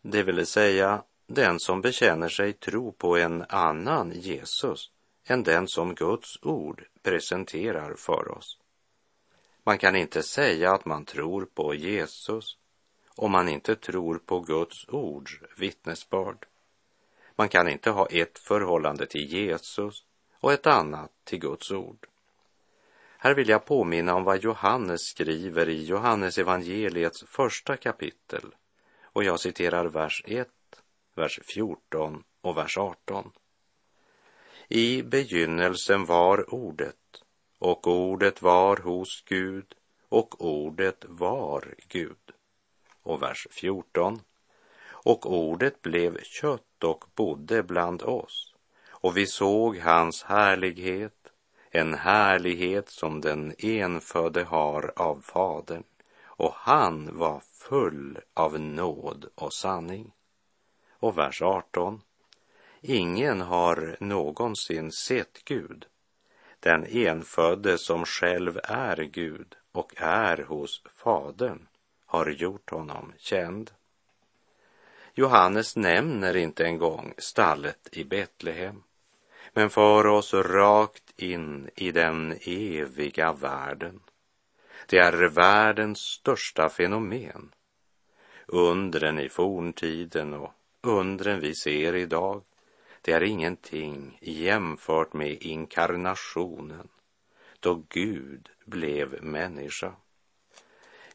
det 0.02 0.22
vill 0.22 0.46
säga 0.46 1.02
den 1.30 1.60
som 1.60 1.80
bekänner 1.80 2.28
sig 2.28 2.52
tro 2.52 2.92
på 2.92 3.16
en 3.16 3.44
annan 3.48 4.12
Jesus 4.12 4.90
än 5.26 5.42
den 5.42 5.68
som 5.68 5.94
Guds 5.94 6.38
ord 6.42 6.84
presenterar 7.02 7.94
för 7.94 8.38
oss. 8.38 8.58
Man 9.64 9.78
kan 9.78 9.96
inte 9.96 10.22
säga 10.22 10.72
att 10.72 10.84
man 10.84 11.04
tror 11.04 11.44
på 11.54 11.74
Jesus 11.74 12.56
om 13.16 13.32
man 13.32 13.48
inte 13.48 13.76
tror 13.76 14.18
på 14.18 14.40
Guds 14.40 14.88
ords 14.88 15.40
vittnesbörd. 15.56 16.46
Man 17.36 17.48
kan 17.48 17.68
inte 17.68 17.90
ha 17.90 18.06
ett 18.06 18.38
förhållande 18.38 19.06
till 19.06 19.32
Jesus 19.32 20.04
och 20.40 20.52
ett 20.52 20.66
annat 20.66 21.10
till 21.24 21.38
Guds 21.38 21.70
ord. 21.70 22.06
Här 23.18 23.34
vill 23.34 23.48
jag 23.48 23.64
påminna 23.64 24.14
om 24.14 24.24
vad 24.24 24.42
Johannes 24.42 25.00
skriver 25.00 25.68
i 25.68 25.84
Johannes 25.84 26.38
evangeliets 26.38 27.24
första 27.26 27.76
kapitel 27.76 28.54
och 29.02 29.24
jag 29.24 29.40
citerar 29.40 29.86
vers 29.86 30.22
1, 30.26 30.48
vers 31.18 31.40
14 31.42 32.22
och 32.40 32.56
vers 32.56 32.78
18. 32.78 33.32
I 34.68 35.02
begynnelsen 35.02 36.04
var 36.04 36.54
ordet 36.54 37.22
och 37.58 37.86
ordet 37.86 38.42
var 38.42 38.76
hos 38.76 39.22
Gud 39.26 39.74
och 40.08 40.44
ordet 40.44 41.04
var 41.08 41.74
Gud. 41.88 42.32
Och 43.02 43.22
vers 43.22 43.46
14. 43.50 44.20
Och 44.90 45.32
ordet 45.32 45.82
blev 45.82 46.22
kött 46.22 46.84
och 46.84 47.04
bodde 47.14 47.62
bland 47.62 48.02
oss 48.02 48.54
och 49.00 49.16
vi 49.16 49.26
såg 49.26 49.78
hans 49.78 50.22
härlighet, 50.22 51.32
en 51.70 51.94
härlighet 51.94 52.88
som 52.88 53.20
den 53.20 53.54
enfödde 53.58 54.44
har 54.44 54.92
av 54.96 55.20
Fadern 55.20 55.84
och 56.24 56.52
han 56.54 57.18
var 57.18 57.40
full 57.40 58.18
av 58.34 58.60
nåd 58.60 59.26
och 59.34 59.52
sanning. 59.52 60.12
Och 61.00 61.18
vers 61.18 61.42
18. 61.42 62.00
Ingen 62.80 63.40
har 63.40 63.96
någonsin 64.00 64.92
sett 64.92 65.44
Gud, 65.44 65.86
den 66.60 66.86
enfödde 66.86 67.78
som 67.78 68.04
själv 68.04 68.60
är 68.64 68.96
Gud 68.96 69.54
och 69.72 69.92
är 69.96 70.36
hos 70.36 70.82
Fadern 70.94 71.68
har 72.06 72.26
gjort 72.26 72.70
honom 72.70 73.12
känd. 73.18 73.70
Johannes 75.14 75.76
nämner 75.76 76.36
inte 76.36 76.64
en 76.64 76.78
gång 76.78 77.14
stallet 77.18 77.88
i 77.92 78.04
Betlehem, 78.04 78.82
men 79.52 79.70
för 79.70 80.06
oss 80.06 80.34
rakt 80.34 81.20
in 81.20 81.70
i 81.76 81.92
den 81.92 82.38
eviga 82.40 83.32
världen. 83.32 84.00
Det 84.86 84.98
är 84.98 85.28
världens 85.28 85.98
största 85.98 86.68
fenomen. 86.68 87.54
Undren 88.46 89.18
i 89.18 89.28
forntiden 89.28 90.34
och 90.34 90.52
undren 90.82 91.40
vi 91.40 91.54
ser 91.54 91.94
idag 91.94 92.42
det 93.02 93.12
är 93.12 93.22
ingenting 93.22 94.18
jämfört 94.20 95.12
med 95.12 95.42
inkarnationen, 95.42 96.88
då 97.60 97.82
Gud 97.88 98.48
blev 98.64 99.22
människa. 99.22 99.92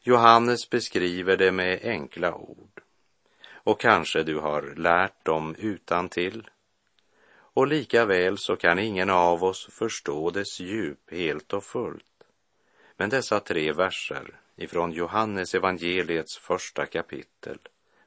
Johannes 0.02 0.70
beskriver 0.70 1.36
det 1.36 1.52
med 1.52 1.80
enkla 1.82 2.34
ord 2.34 2.80
och 3.52 3.80
kanske 3.80 4.22
du 4.22 4.38
har 4.38 4.74
lärt 4.76 5.24
dem 5.24 5.54
utan 5.58 6.08
till. 6.08 6.50
Och 7.36 7.66
lika 7.66 8.04
väl 8.04 8.38
så 8.38 8.56
kan 8.56 8.78
ingen 8.78 9.10
av 9.10 9.44
oss 9.44 9.68
förstå 9.70 10.30
dess 10.30 10.60
djup 10.60 11.10
helt 11.10 11.52
och 11.52 11.64
fullt. 11.64 12.24
Men 12.96 13.10
dessa 13.10 13.40
tre 13.40 13.72
verser 13.72 14.40
ifrån 14.56 14.92
Johannes 14.92 15.54
evangeliets 15.54 16.38
första 16.38 16.86
kapitel, 16.86 17.58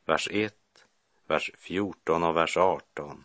vers 0.06 0.30
1, 0.32 0.57
vers 1.28 1.52
14 1.56 2.24
och 2.24 2.36
vers 2.38 2.58
18 2.58 3.24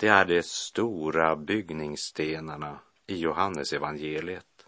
det 0.00 0.08
är 0.08 0.24
de 0.24 0.42
stora 0.42 1.36
byggningsstenarna 1.36 2.78
i 3.06 3.16
Johannes 3.16 3.72
evangeliet. 3.72 4.66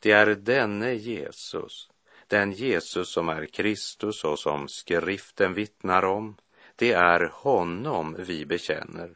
Det 0.00 0.12
är 0.12 0.26
denne 0.26 0.94
Jesus, 0.94 1.90
den 2.26 2.52
Jesus 2.52 3.12
som 3.12 3.28
är 3.28 3.46
Kristus 3.46 4.24
och 4.24 4.38
som 4.38 4.68
skriften 4.68 5.54
vittnar 5.54 6.04
om. 6.04 6.36
Det 6.76 6.92
är 6.92 7.30
honom 7.32 8.16
vi 8.18 8.46
bekänner. 8.46 9.10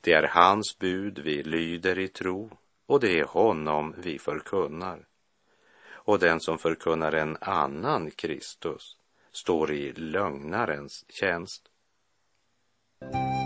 Det 0.00 0.12
är 0.12 0.22
hans 0.22 0.78
bud 0.78 1.18
vi 1.18 1.42
lyder 1.42 1.98
i 1.98 2.08
tro 2.08 2.50
och 2.86 3.00
det 3.00 3.18
är 3.18 3.24
honom 3.24 3.94
vi 3.98 4.18
förkunnar. 4.18 5.06
Och 5.84 6.18
den 6.18 6.40
som 6.40 6.58
förkunnar 6.58 7.12
en 7.12 7.36
annan 7.40 8.10
Kristus 8.10 8.96
står 9.32 9.72
i 9.72 9.92
lögnarens 9.92 11.04
tjänst. 11.08 11.71
Thank 13.10 13.36
you. 13.36 13.41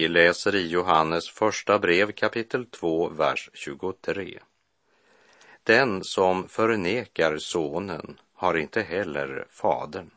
Vi 0.00 0.08
läser 0.08 0.54
i 0.54 0.68
Johannes 0.68 1.30
första 1.30 1.78
brev 1.78 2.12
kapitel 2.12 2.66
2, 2.66 3.08
vers 3.08 3.50
23. 3.54 4.38
Den 5.62 6.04
som 6.04 6.48
förnekar 6.48 7.36
sonen 7.36 8.20
har 8.34 8.54
inte 8.56 8.82
heller 8.82 9.46
fadern. 9.50 10.10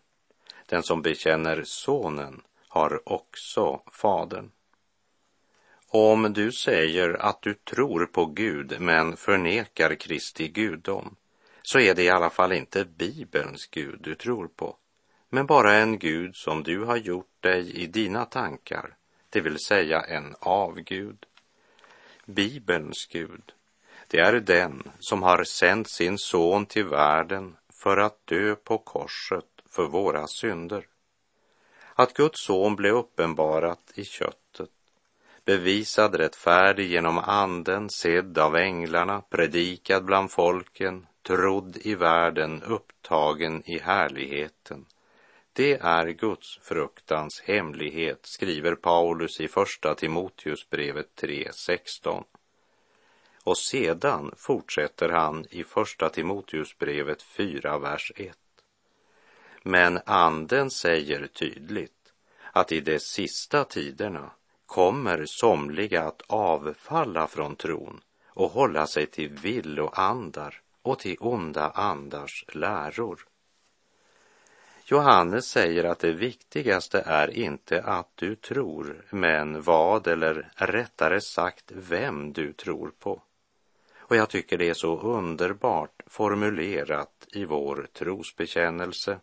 Den 0.66 0.84
som 0.84 1.02
bekänner 1.02 1.64
sonen 1.64 2.42
har 2.68 3.10
också 3.10 3.82
fadern. 3.92 4.52
Om 5.88 6.34
du 6.34 6.52
säger 6.52 7.14
att 7.14 7.42
du 7.42 7.54
tror 7.54 8.06
på 8.06 8.26
Gud 8.26 8.76
men 8.80 9.18
förnekar 9.18 9.96
Kristi 9.96 10.48
gudom, 10.48 11.16
så 11.62 11.80
är 11.80 11.96
det 11.96 12.04
i 12.04 12.10
alla 12.10 12.30
fall 12.30 12.54
inte 12.54 12.86
Bibelns 12.86 13.68
Gud 13.68 14.00
du 14.02 14.16
tror 14.16 14.48
på, 14.48 14.78
men 15.30 15.46
bara 15.46 15.74
en 15.74 16.00
Gud 16.00 16.36
som 16.36 16.64
du 16.64 16.84
har 16.84 16.98
gjort 16.98 17.42
dig 17.42 17.76
i 17.76 17.88
dina 17.88 18.26
tankar 18.26 18.98
det 19.34 19.42
vill 19.42 19.60
säga 19.60 20.02
en 20.02 20.36
avgud. 20.40 21.26
Bibelns 22.26 23.08
Gud, 23.12 23.54
det 24.08 24.20
är 24.20 24.34
den 24.34 24.92
som 25.00 25.24
har 25.24 25.44
sänt 25.44 25.90
sin 25.90 26.18
son 26.18 26.66
till 26.66 26.86
världen 26.86 27.56
för 27.84 27.98
att 27.98 28.28
dö 28.28 28.56
på 28.56 28.78
korset 28.78 29.46
för 29.70 29.88
våra 29.88 30.28
synder. 30.28 30.86
Att 31.96 32.14
Guds 32.14 32.46
son 32.46 32.76
blev 32.76 32.96
uppenbarat 32.96 33.92
i 33.96 34.06
köttet, 34.06 34.70
bevisad 35.46 36.16
rättfärdig 36.16 36.92
genom 36.92 37.18
anden, 37.18 37.90
sedd 37.90 38.38
av 38.38 38.56
änglarna, 38.56 39.22
predikad 39.22 40.06
bland 40.06 40.32
folken, 40.32 41.08
trodd 41.22 41.78
i 41.82 41.96
världen, 41.96 42.64
upptagen 42.64 43.64
i 43.66 43.80
härligheten 43.80 44.86
det 45.54 45.74
är 45.74 46.08
Guds 46.08 46.60
fruktans 46.62 47.42
hemlighet, 47.42 48.20
skriver 48.26 48.76
Paulus 48.76 49.42
i 49.42 49.48
första 49.48 49.96
Timoteusbrevet 49.96 51.08
3.16. 51.16 52.24
Och 53.44 53.58
sedan 53.58 54.32
fortsätter 54.38 55.10
han 55.10 55.46
i 55.50 55.64
första 55.64 56.10
Timoteusbrevet 56.10 57.22
4, 57.22 57.78
vers 57.78 58.12
1. 58.16 58.38
Men 59.64 60.00
anden 60.06 60.70
säger 60.70 61.28
tydligt 61.28 62.14
att 62.52 62.72
i 62.72 62.80
de 62.80 63.00
sista 63.00 63.64
tiderna 63.64 64.32
kommer 64.66 65.26
somliga 65.26 66.04
att 66.04 66.22
avfalla 66.28 67.28
från 67.28 67.56
tron 67.56 68.02
och 68.28 68.52
hålla 68.52 68.88
sig 68.88 69.06
till 69.06 69.30
villoandar 69.30 70.62
och 70.82 71.00
till 71.00 71.18
onda 71.20 71.70
andars 71.70 72.46
läror. 72.48 73.26
Johannes 74.86 75.46
säger 75.46 75.84
att 75.84 76.00
det 76.00 76.12
viktigaste 76.12 77.04
är 77.06 77.38
inte 77.38 77.82
att 77.82 78.12
du 78.16 78.36
tror, 78.36 79.06
men 79.10 79.62
vad 79.62 80.08
eller 80.08 80.52
rättare 80.56 81.22
sagt 81.22 81.72
vem 81.76 82.34
du 82.34 82.54
tror 82.54 82.92
på. 83.00 83.22
Och 83.98 84.16
jag 84.16 84.30
tycker 84.30 84.58
det 84.58 84.70
är 84.70 84.74
så 84.74 85.00
underbart 85.00 86.02
formulerat 86.08 87.28
i 87.32 87.46
vår 87.46 87.88
trosbekännelse. 87.94 89.20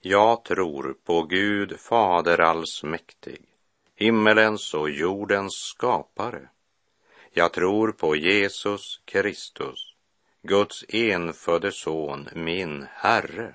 Jag 0.00 0.44
tror 0.44 0.96
på 1.04 1.22
Gud 1.22 1.80
Fader 1.80 2.40
allsmäktig, 2.40 3.42
himmelens 3.94 4.74
och 4.74 4.90
jordens 4.90 5.52
skapare. 5.52 6.48
Jag 7.32 7.52
tror 7.52 7.92
på 7.92 8.16
Jesus 8.16 9.00
Kristus, 9.04 9.94
Guds 10.42 10.84
enfödde 10.88 11.72
son, 11.72 12.28
min 12.34 12.86
Herre, 12.90 13.54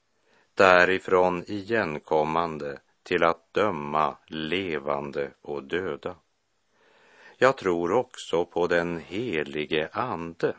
därifrån 0.61 1.43
igenkommande 1.47 2.79
till 3.03 3.23
att 3.23 3.53
döma 3.53 4.17
levande 4.27 5.31
och 5.41 5.63
döda. 5.63 6.15
Jag 7.37 7.57
tror 7.57 7.91
också 7.91 8.45
på 8.45 8.67
den 8.67 8.99
helige 8.99 9.89
Ande, 9.93 10.55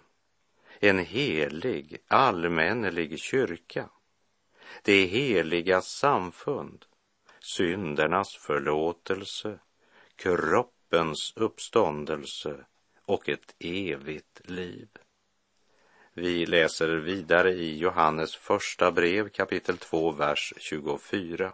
en 0.80 0.98
helig 0.98 1.98
allmännelig 2.08 3.18
kyrka, 3.18 3.88
det 4.82 5.04
heliga 5.04 5.80
samfund, 5.80 6.84
syndernas 7.40 8.36
förlåtelse, 8.36 9.58
kroppens 10.16 11.32
uppståndelse 11.36 12.64
och 13.06 13.28
ett 13.28 13.54
evigt 13.58 14.40
liv. 14.50 14.88
Vi 16.14 16.46
läser 16.46 16.88
vidare 16.88 17.50
i 17.50 17.78
Johannes 17.78 18.36
första 18.36 18.92
brev 18.92 19.28
kapitel 19.28 19.78
2, 19.78 20.10
vers 20.10 20.54
24. 20.56 21.52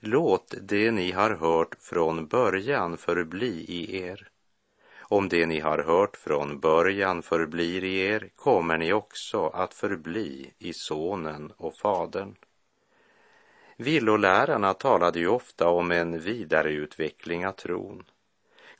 Låt 0.00 0.54
det 0.60 0.90
ni 0.90 1.12
har 1.12 1.30
hört 1.30 1.74
från 1.80 2.26
början 2.26 2.96
förbli 2.96 3.64
i 3.68 4.02
er. 4.02 4.28
Om 4.98 5.28
det 5.28 5.46
ni 5.46 5.60
har 5.60 5.78
hört 5.78 6.16
från 6.16 6.60
början 6.60 7.22
förblir 7.22 7.84
i 7.84 8.00
er 8.00 8.30
kommer 8.36 8.78
ni 8.78 8.92
också 8.92 9.46
att 9.46 9.74
förbli 9.74 10.52
i 10.58 10.72
Sonen 10.74 11.52
och 11.56 11.78
Fadern. 11.82 12.36
Villolärarna 13.76 14.74
talade 14.74 15.18
ju 15.18 15.28
ofta 15.28 15.68
om 15.68 15.90
en 15.90 16.20
vidareutveckling 16.20 17.46
av 17.46 17.52
tron, 17.52 18.04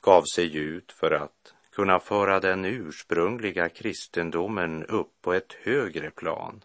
gav 0.01 0.23
sig 0.35 0.57
ut 0.57 0.91
för 0.91 1.11
att 1.11 1.53
kunna 1.79 1.99
föra 1.99 2.39
den 2.39 2.65
ursprungliga 2.65 3.69
kristendomen 3.69 4.85
upp 4.85 5.21
på 5.21 5.33
ett 5.33 5.53
högre 5.53 6.11
plan. 6.11 6.63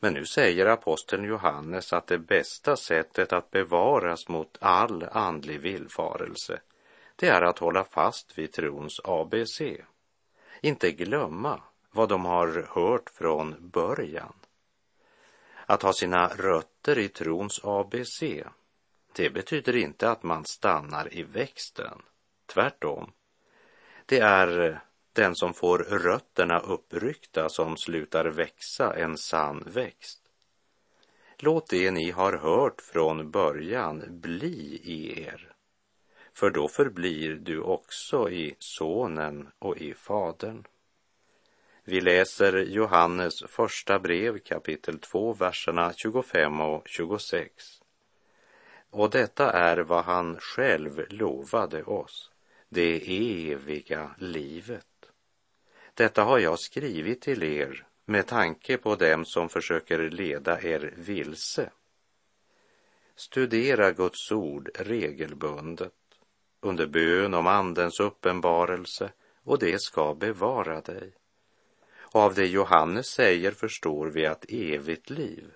Men 0.00 0.14
nu 0.14 0.26
säger 0.26 0.66
aposteln 0.66 1.24
Johannes 1.24 1.92
att 1.92 2.06
det 2.06 2.18
bästa 2.18 2.76
sättet 2.76 3.32
att 3.32 3.50
bevaras 3.50 4.28
mot 4.28 4.58
all 4.60 5.02
andlig 5.12 5.60
villfarelse, 5.60 6.60
det 7.16 7.28
är 7.28 7.42
att 7.42 7.58
hålla 7.58 7.84
fast 7.84 8.38
vid 8.38 8.52
trons 8.52 9.00
ABC. 9.04 9.62
Inte 10.60 10.92
glömma 10.92 11.62
vad 11.90 12.08
de 12.08 12.24
har 12.24 12.68
hört 12.70 13.10
från 13.10 13.70
början. 13.70 14.34
Att 15.66 15.82
ha 15.82 15.92
sina 15.92 16.28
rötter 16.28 16.98
i 16.98 17.08
trons 17.08 17.60
ABC, 17.64 18.22
det 19.12 19.30
betyder 19.30 19.76
inte 19.76 20.10
att 20.10 20.22
man 20.22 20.44
stannar 20.44 21.14
i 21.14 21.22
växten. 21.22 22.02
Tvärtom. 22.46 23.12
Det 24.08 24.18
är 24.18 24.60
eh, 24.60 24.76
den 25.12 25.34
som 25.34 25.54
får 25.54 25.78
rötterna 25.78 26.58
uppryckta 26.60 27.48
som 27.48 27.76
slutar 27.76 28.24
växa 28.24 28.94
en 28.94 29.16
sann 29.16 29.64
växt. 29.66 30.20
Låt 31.38 31.70
det 31.70 31.90
ni 31.90 32.10
har 32.10 32.32
hört 32.32 32.80
från 32.80 33.30
början 33.30 34.04
bli 34.08 34.80
i 34.84 35.22
er, 35.22 35.52
för 36.32 36.50
då 36.50 36.68
förblir 36.68 37.34
du 37.34 37.60
också 37.60 38.30
i 38.30 38.54
Sonen 38.58 39.48
och 39.58 39.76
i 39.76 39.94
Fadern. 39.94 40.64
Vi 41.84 42.00
läser 42.00 42.52
Johannes 42.58 43.42
första 43.48 43.98
brev 43.98 44.38
kapitel 44.38 44.98
2, 44.98 45.32
verserna 45.32 45.92
25 45.96 46.60
och 46.60 46.88
26. 46.88 47.82
Och 48.90 49.10
detta 49.10 49.52
är 49.52 49.76
vad 49.76 50.04
han 50.04 50.36
själv 50.40 51.06
lovade 51.10 51.84
oss, 51.84 52.30
det 52.68 53.50
eviga 53.52 54.10
livet. 54.18 54.86
Detta 55.94 56.24
har 56.24 56.38
jag 56.38 56.58
skrivit 56.58 57.20
till 57.20 57.42
er 57.42 57.86
med 58.04 58.26
tanke 58.26 58.76
på 58.76 58.94
dem 58.94 59.24
som 59.24 59.48
försöker 59.48 60.10
leda 60.10 60.62
er 60.62 60.94
vilse. 60.96 61.70
Studera 63.16 63.92
Guds 63.92 64.32
ord 64.32 64.70
regelbundet 64.74 65.92
under 66.60 66.86
bön 66.86 67.34
om 67.34 67.46
Andens 67.46 68.00
uppenbarelse 68.00 69.12
och 69.42 69.58
det 69.58 69.80
ska 69.80 70.14
bevara 70.14 70.80
dig. 70.80 71.12
Och 71.96 72.20
av 72.20 72.34
det 72.34 72.46
Johannes 72.46 73.06
säger 73.06 73.50
förstår 73.50 74.06
vi 74.06 74.26
att 74.26 74.44
evigt 74.48 75.10
liv, 75.10 75.50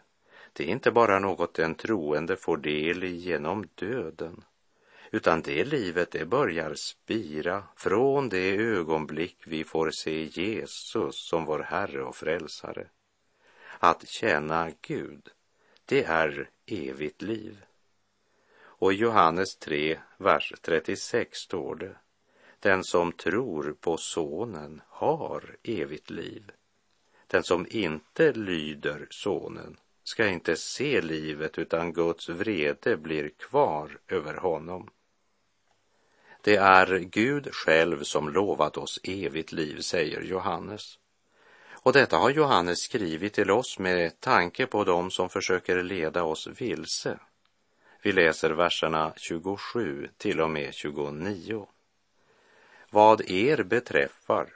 det 0.52 0.64
är 0.64 0.68
inte 0.68 0.90
bara 0.90 1.18
något 1.18 1.54
den 1.54 1.74
troende 1.74 2.36
får 2.36 2.56
del 2.56 3.04
i 3.04 3.16
genom 3.16 3.68
döden, 3.74 4.44
utan 5.14 5.42
det 5.42 5.64
livet 5.64 6.10
det 6.10 6.24
börjar 6.24 6.74
spira 6.74 7.64
från 7.76 8.28
det 8.28 8.56
ögonblick 8.56 9.36
vi 9.46 9.64
får 9.64 9.90
se 9.90 10.24
Jesus 10.24 11.28
som 11.28 11.44
vår 11.44 11.58
Herre 11.58 12.02
och 12.02 12.16
Frälsare. 12.16 12.86
Att 13.78 14.08
tjäna 14.08 14.70
Gud, 14.80 15.28
det 15.84 16.04
är 16.04 16.50
evigt 16.66 17.22
liv. 17.22 17.64
Och 18.62 18.92
i 18.92 18.96
Johannes 18.96 19.56
3, 19.56 19.98
vers 20.16 20.52
36 20.62 21.38
står 21.38 21.74
det, 21.74 21.96
den 22.60 22.84
som 22.84 23.12
tror 23.12 23.76
på 23.80 23.96
Sonen 23.96 24.82
har 24.88 25.56
evigt 25.62 26.10
liv. 26.10 26.52
Den 27.26 27.42
som 27.42 27.66
inte 27.70 28.32
lyder 28.32 29.06
Sonen 29.10 29.76
ska 30.04 30.28
inte 30.28 30.56
se 30.56 31.00
livet 31.00 31.58
utan 31.58 31.92
Guds 31.92 32.28
vrede 32.28 32.96
blir 32.96 33.28
kvar 33.28 33.98
över 34.08 34.34
honom. 34.34 34.90
Det 36.44 36.56
är 36.56 36.98
Gud 36.98 37.54
själv 37.54 38.02
som 38.02 38.28
lovat 38.28 38.76
oss 38.76 39.00
evigt 39.02 39.52
liv, 39.52 39.80
säger 39.80 40.22
Johannes. 40.22 40.98
Och 41.70 41.92
detta 41.92 42.16
har 42.16 42.30
Johannes 42.30 42.78
skrivit 42.78 43.32
till 43.32 43.50
oss 43.50 43.78
med 43.78 44.20
tanke 44.20 44.66
på 44.66 44.84
dem 44.84 45.10
som 45.10 45.28
försöker 45.28 45.82
leda 45.82 46.22
oss 46.22 46.46
vilse. 46.46 47.18
Vi 48.02 48.12
läser 48.12 48.50
verserna 48.50 49.12
27 49.16 50.08
till 50.16 50.40
och 50.40 50.50
med 50.50 50.74
29. 50.74 51.66
Vad 52.90 53.30
er 53.30 53.62
beträffar 53.62 54.48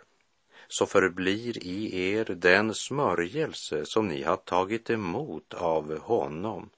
så 0.68 0.86
förblir 0.86 1.64
i 1.64 2.10
er 2.12 2.24
den 2.24 2.74
smörjelse 2.74 3.86
som 3.86 4.08
ni 4.08 4.22
har 4.22 4.36
tagit 4.36 4.90
emot 4.90 5.54
av 5.54 5.98
honom. 5.98 6.70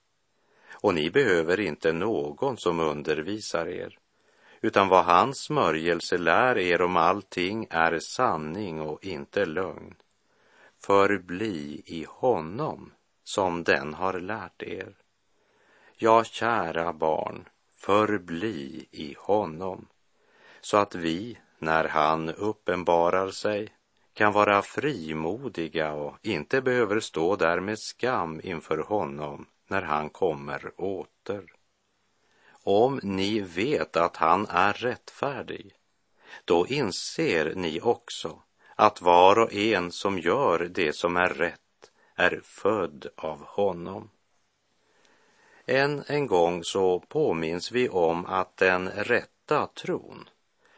Och 0.73 0.94
ni 0.94 1.11
behöver 1.11 1.61
inte 1.61 1.92
någon 1.92 2.59
som 2.59 2.81
undervisar 2.81 3.68
er 3.68 3.99
utan 4.61 4.88
vad 4.88 5.05
hans 5.05 5.38
smörjelse 5.38 6.18
lär 6.18 6.59
er 6.59 6.83
om 6.83 6.97
allting 6.97 7.66
är 7.71 7.99
sanning 7.99 8.81
och 8.81 9.05
inte 9.05 9.44
lögn. 9.44 9.94
Förbli 10.87 11.83
i 11.87 12.07
honom 12.09 12.92
som 13.25 13.64
den 13.64 13.94
har 13.94 14.21
lärt 14.21 14.62
er. 14.62 14.94
Ja, 15.97 16.25
kära 16.25 16.92
barn, 16.92 17.49
förbli 17.75 18.87
i 18.90 19.16
honom, 19.18 19.87
så 20.61 20.77
att 20.77 20.94
vi, 20.94 21.38
när 21.59 21.88
han 21.88 22.29
uppenbarar 22.29 23.31
sig, 23.31 23.68
kan 24.14 24.33
vara 24.33 24.62
frimodiga 24.62 25.92
och 25.92 26.16
inte 26.23 26.61
behöver 26.61 27.01
stå 27.01 27.37
där 27.37 27.61
med 27.61 27.79
skam 27.79 28.40
inför 28.44 28.79
honom 28.79 29.47
när 29.66 29.83
han 29.83 30.11
kommer 30.11 30.81
åter. 30.81 31.58
Om 32.70 33.00
ni 33.02 33.40
vet 33.40 33.96
att 33.96 34.16
han 34.16 34.46
är 34.46 34.72
rättfärdig, 34.72 35.74
då 36.44 36.66
inser 36.66 37.54
ni 37.54 37.81
också 37.81 38.42
att 38.76 39.02
var 39.02 39.38
och 39.38 39.52
en 39.52 39.92
som 39.92 40.18
gör 40.18 40.59
det 40.59 40.92
som 40.92 41.16
är 41.16 41.28
rätt 41.28 41.90
är 42.16 42.40
född 42.44 43.07
av 43.16 43.44
honom. 43.46 44.11
Än 45.66 46.02
en 46.07 46.26
gång 46.26 46.64
så 46.64 47.00
påminns 47.00 47.72
vi 47.72 47.88
om 47.88 48.26
att 48.26 48.57
den 48.57 48.88
rätta 48.88 49.66
tron 49.66 50.28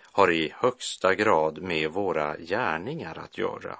har 0.02 0.30
i 0.30 0.52
högsta 0.56 1.14
grad 1.14 1.62
med 1.62 1.90
våra 1.90 2.36
gärningar 2.36 3.18
att 3.18 3.38
göra. 3.38 3.78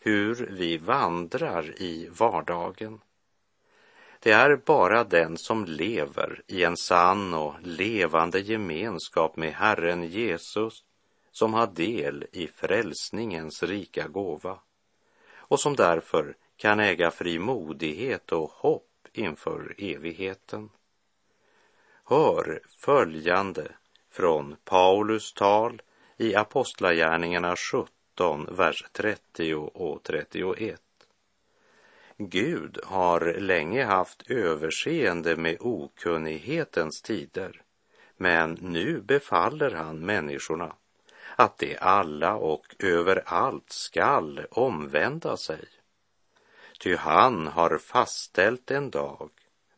Hur 0.00 0.48
vi 0.50 0.76
vandrar 0.76 1.82
i 1.82 2.08
vardagen. 2.08 3.00
Det 4.22 4.32
är 4.32 4.56
bara 4.56 5.04
den 5.04 5.36
som 5.36 5.64
lever 5.64 6.42
i 6.46 6.64
en 6.64 6.76
sann 6.76 7.34
och 7.34 7.54
levande 7.62 8.40
gemenskap 8.40 9.36
med 9.36 9.52
Herren 9.52 10.02
Jesus 10.02 10.84
som 11.32 11.54
har 11.54 11.66
del 11.66 12.26
i 12.32 12.46
frälsningens 12.46 13.62
rika 13.62 14.08
gåva 14.08 14.58
och 15.34 15.60
som 15.60 15.76
därför 15.76 16.36
kan 16.56 16.80
äga 16.80 17.10
frimodighet 17.10 18.32
och 18.32 18.50
hopp 18.50 19.08
inför 19.12 19.74
evigheten. 19.78 20.70
Hör 22.04 22.60
följande 22.78 23.72
från 24.10 24.56
Paulus 24.64 25.32
tal 25.32 25.82
i 26.16 26.34
Apostlagärningarna 26.34 27.56
17, 27.56 28.48
vers 28.56 28.84
30 28.92 29.54
och 29.54 30.02
31. 30.02 30.82
Gud 32.18 32.78
har 32.84 33.34
länge 33.40 33.84
haft 33.84 34.30
överseende 34.30 35.36
med 35.36 35.56
okunnighetens 35.60 37.02
tider, 37.02 37.62
men 38.16 38.52
nu 38.60 39.00
befaller 39.00 39.70
han 39.70 40.06
människorna 40.06 40.76
att 41.36 41.58
de 41.58 41.76
alla 41.80 42.34
och 42.34 42.76
överallt 42.78 43.72
skall 43.72 44.46
omvända 44.50 45.36
sig. 45.36 45.64
Ty 46.80 46.96
han 46.96 47.46
har 47.46 47.78
fastställt 47.78 48.70
en 48.70 48.90
dag 48.90 49.30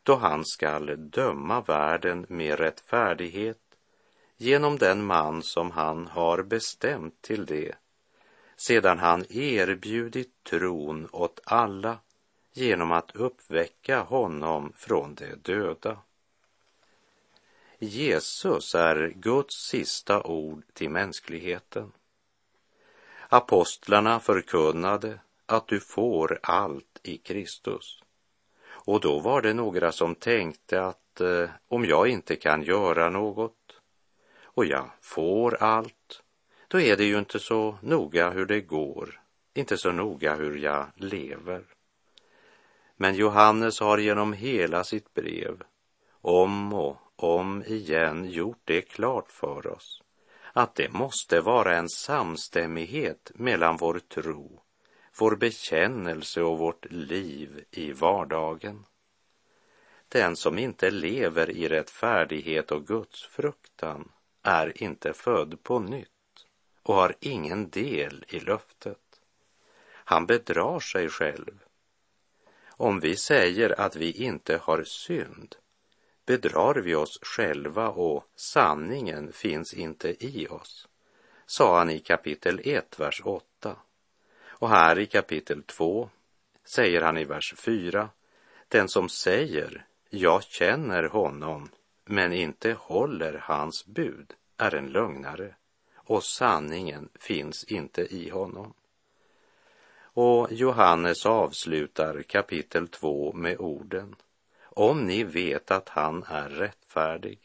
då 0.03 0.15
han 0.15 0.45
skall 0.45 1.09
döma 1.09 1.61
världen 1.61 2.25
med 2.29 2.59
rättfärdighet 2.59 3.57
genom 4.37 4.77
den 4.77 5.05
man 5.05 5.43
som 5.43 5.71
han 5.71 6.07
har 6.07 6.43
bestämt 6.43 7.21
till 7.21 7.45
det, 7.45 7.75
sedan 8.57 8.99
han 8.99 9.25
erbjudit 9.29 10.43
tron 10.43 11.09
åt 11.11 11.39
alla 11.43 11.97
genom 12.57 12.91
att 12.91 13.15
uppväcka 13.15 14.01
honom 14.01 14.73
från 14.75 15.15
de 15.15 15.35
döda. 15.35 15.97
Jesus 17.79 18.75
är 18.75 19.13
Guds 19.15 19.55
sista 19.55 20.23
ord 20.23 20.63
till 20.73 20.89
mänskligheten. 20.89 21.91
Apostlarna 23.29 24.19
förkunnade 24.19 25.19
att 25.45 25.67
du 25.67 25.79
får 25.79 26.39
allt 26.43 26.99
i 27.03 27.17
Kristus. 27.17 28.03
Och 28.67 28.99
då 28.99 29.19
var 29.19 29.41
det 29.41 29.53
några 29.53 29.91
som 29.91 30.15
tänkte 30.15 30.81
att 30.81 31.21
eh, 31.21 31.49
om 31.67 31.85
jag 31.85 32.07
inte 32.07 32.35
kan 32.35 32.63
göra 32.63 33.09
något 33.09 33.81
och 34.43 34.65
jag 34.65 34.89
får 35.01 35.63
allt, 35.63 36.23
då 36.67 36.79
är 36.79 36.97
det 36.97 37.05
ju 37.05 37.19
inte 37.19 37.39
så 37.39 37.77
noga 37.81 38.29
hur 38.29 38.45
det 38.45 38.61
går, 38.61 39.21
inte 39.53 39.77
så 39.77 39.91
noga 39.91 40.35
hur 40.35 40.57
jag 40.57 40.87
lever. 40.95 41.74
Men 42.95 43.15
Johannes 43.15 43.79
har 43.79 43.97
genom 43.97 44.33
hela 44.33 44.83
sitt 44.83 45.13
brev 45.13 45.61
om 46.21 46.73
och 46.73 46.97
om 47.15 47.63
igen 47.63 48.25
gjort 48.25 48.61
det 48.65 48.81
klart 48.81 49.31
för 49.31 49.67
oss 49.67 50.01
att 50.57 50.75
det 50.75 50.93
måste 50.93 51.41
vara 51.41 51.77
en 51.77 51.89
samstämmighet 51.89 53.31
mellan 53.35 53.77
vår 53.77 53.99
tro, 53.99 54.61
vår 55.19 55.35
bekännelse 55.35 56.41
och 56.41 56.57
vårt 56.57 56.85
liv 56.91 57.63
i 57.71 57.91
vardagen. 57.91 58.85
Den 60.07 60.35
som 60.35 60.57
inte 60.57 60.91
lever 60.91 61.49
i 61.49 61.67
rättfärdighet 61.67 62.71
och 62.71 62.87
Guds 62.87 63.25
fruktan 63.25 64.11
är 64.43 64.83
inte 64.83 65.13
född 65.13 65.63
på 65.63 65.79
nytt 65.79 66.09
och 66.83 66.95
har 66.95 67.15
ingen 67.19 67.69
del 67.69 68.25
i 68.27 68.39
löftet. 68.39 69.21
Han 69.87 70.25
bedrar 70.25 70.79
sig 70.79 71.09
själv. 71.09 71.64
Om 72.77 72.99
vi 72.99 73.15
säger 73.15 73.79
att 73.81 73.95
vi 73.95 74.11
inte 74.11 74.57
har 74.57 74.83
synd 74.83 75.55
bedrar 76.25 76.75
vi 76.75 76.95
oss 76.95 77.19
själva 77.21 77.89
och 77.89 78.23
sanningen 78.35 79.33
finns 79.33 79.73
inte 79.73 80.25
i 80.25 80.47
oss, 80.47 80.87
sa 81.45 81.77
han 81.77 81.89
i 81.89 81.99
kapitel 81.99 82.61
1, 82.63 82.99
vers 82.99 83.21
8. 83.23 83.75
Och 84.47 84.69
här 84.69 84.99
i 84.99 85.05
kapitel 85.05 85.63
2 85.63 86.09
säger 86.63 87.01
han 87.01 87.17
i 87.17 87.25
vers 87.25 87.53
4, 87.57 88.09
den 88.67 88.89
som 88.89 89.09
säger 89.09 89.85
jag 90.09 90.43
känner 90.43 91.03
honom 91.03 91.69
men 92.05 92.33
inte 92.33 92.73
håller 92.79 93.33
hans 93.33 93.85
bud 93.85 94.33
är 94.57 94.75
en 94.75 94.87
lögnare 94.87 95.55
och 95.95 96.23
sanningen 96.23 97.09
finns 97.19 97.63
inte 97.63 98.01
i 98.01 98.29
honom. 98.29 98.73
Och 100.17 100.51
Johannes 100.51 101.25
avslutar 101.25 102.21
kapitel 102.21 102.87
2 102.87 103.33
med 103.33 103.57
orden 103.59 104.15
om 104.63 105.05
ni 105.05 105.23
vet 105.23 105.71
att 105.71 105.89
han 105.89 106.23
är 106.23 106.49
rättfärdig, 106.49 107.39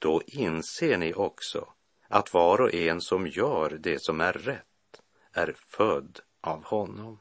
då 0.00 0.22
inser 0.26 0.98
ni 0.98 1.14
också 1.14 1.68
att 2.08 2.34
var 2.34 2.60
och 2.60 2.74
en 2.74 3.00
som 3.00 3.26
gör 3.26 3.70
det 3.70 4.02
som 4.02 4.20
är 4.20 4.32
rätt 4.32 5.02
är 5.32 5.54
född 5.56 6.20
av 6.40 6.64
honom. 6.64 7.18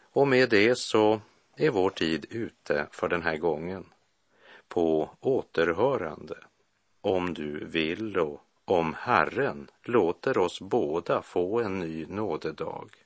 Och 0.00 0.28
med 0.28 0.50
det 0.50 0.78
så 0.78 1.20
är 1.56 1.70
vår 1.70 1.90
tid 1.90 2.26
ute 2.30 2.86
för 2.90 3.08
den 3.08 3.22
här 3.22 3.36
gången. 3.36 3.86
På 4.68 5.10
återhörande, 5.20 6.38
om 7.00 7.34
du 7.34 7.66
vill 7.66 8.18
och 8.18 8.40
om 8.64 8.94
Herren 8.94 9.70
låter 9.82 10.38
oss 10.38 10.60
båda 10.60 11.22
få 11.22 11.60
en 11.60 11.78
ny 11.78 12.06
nådedag. 12.06 13.05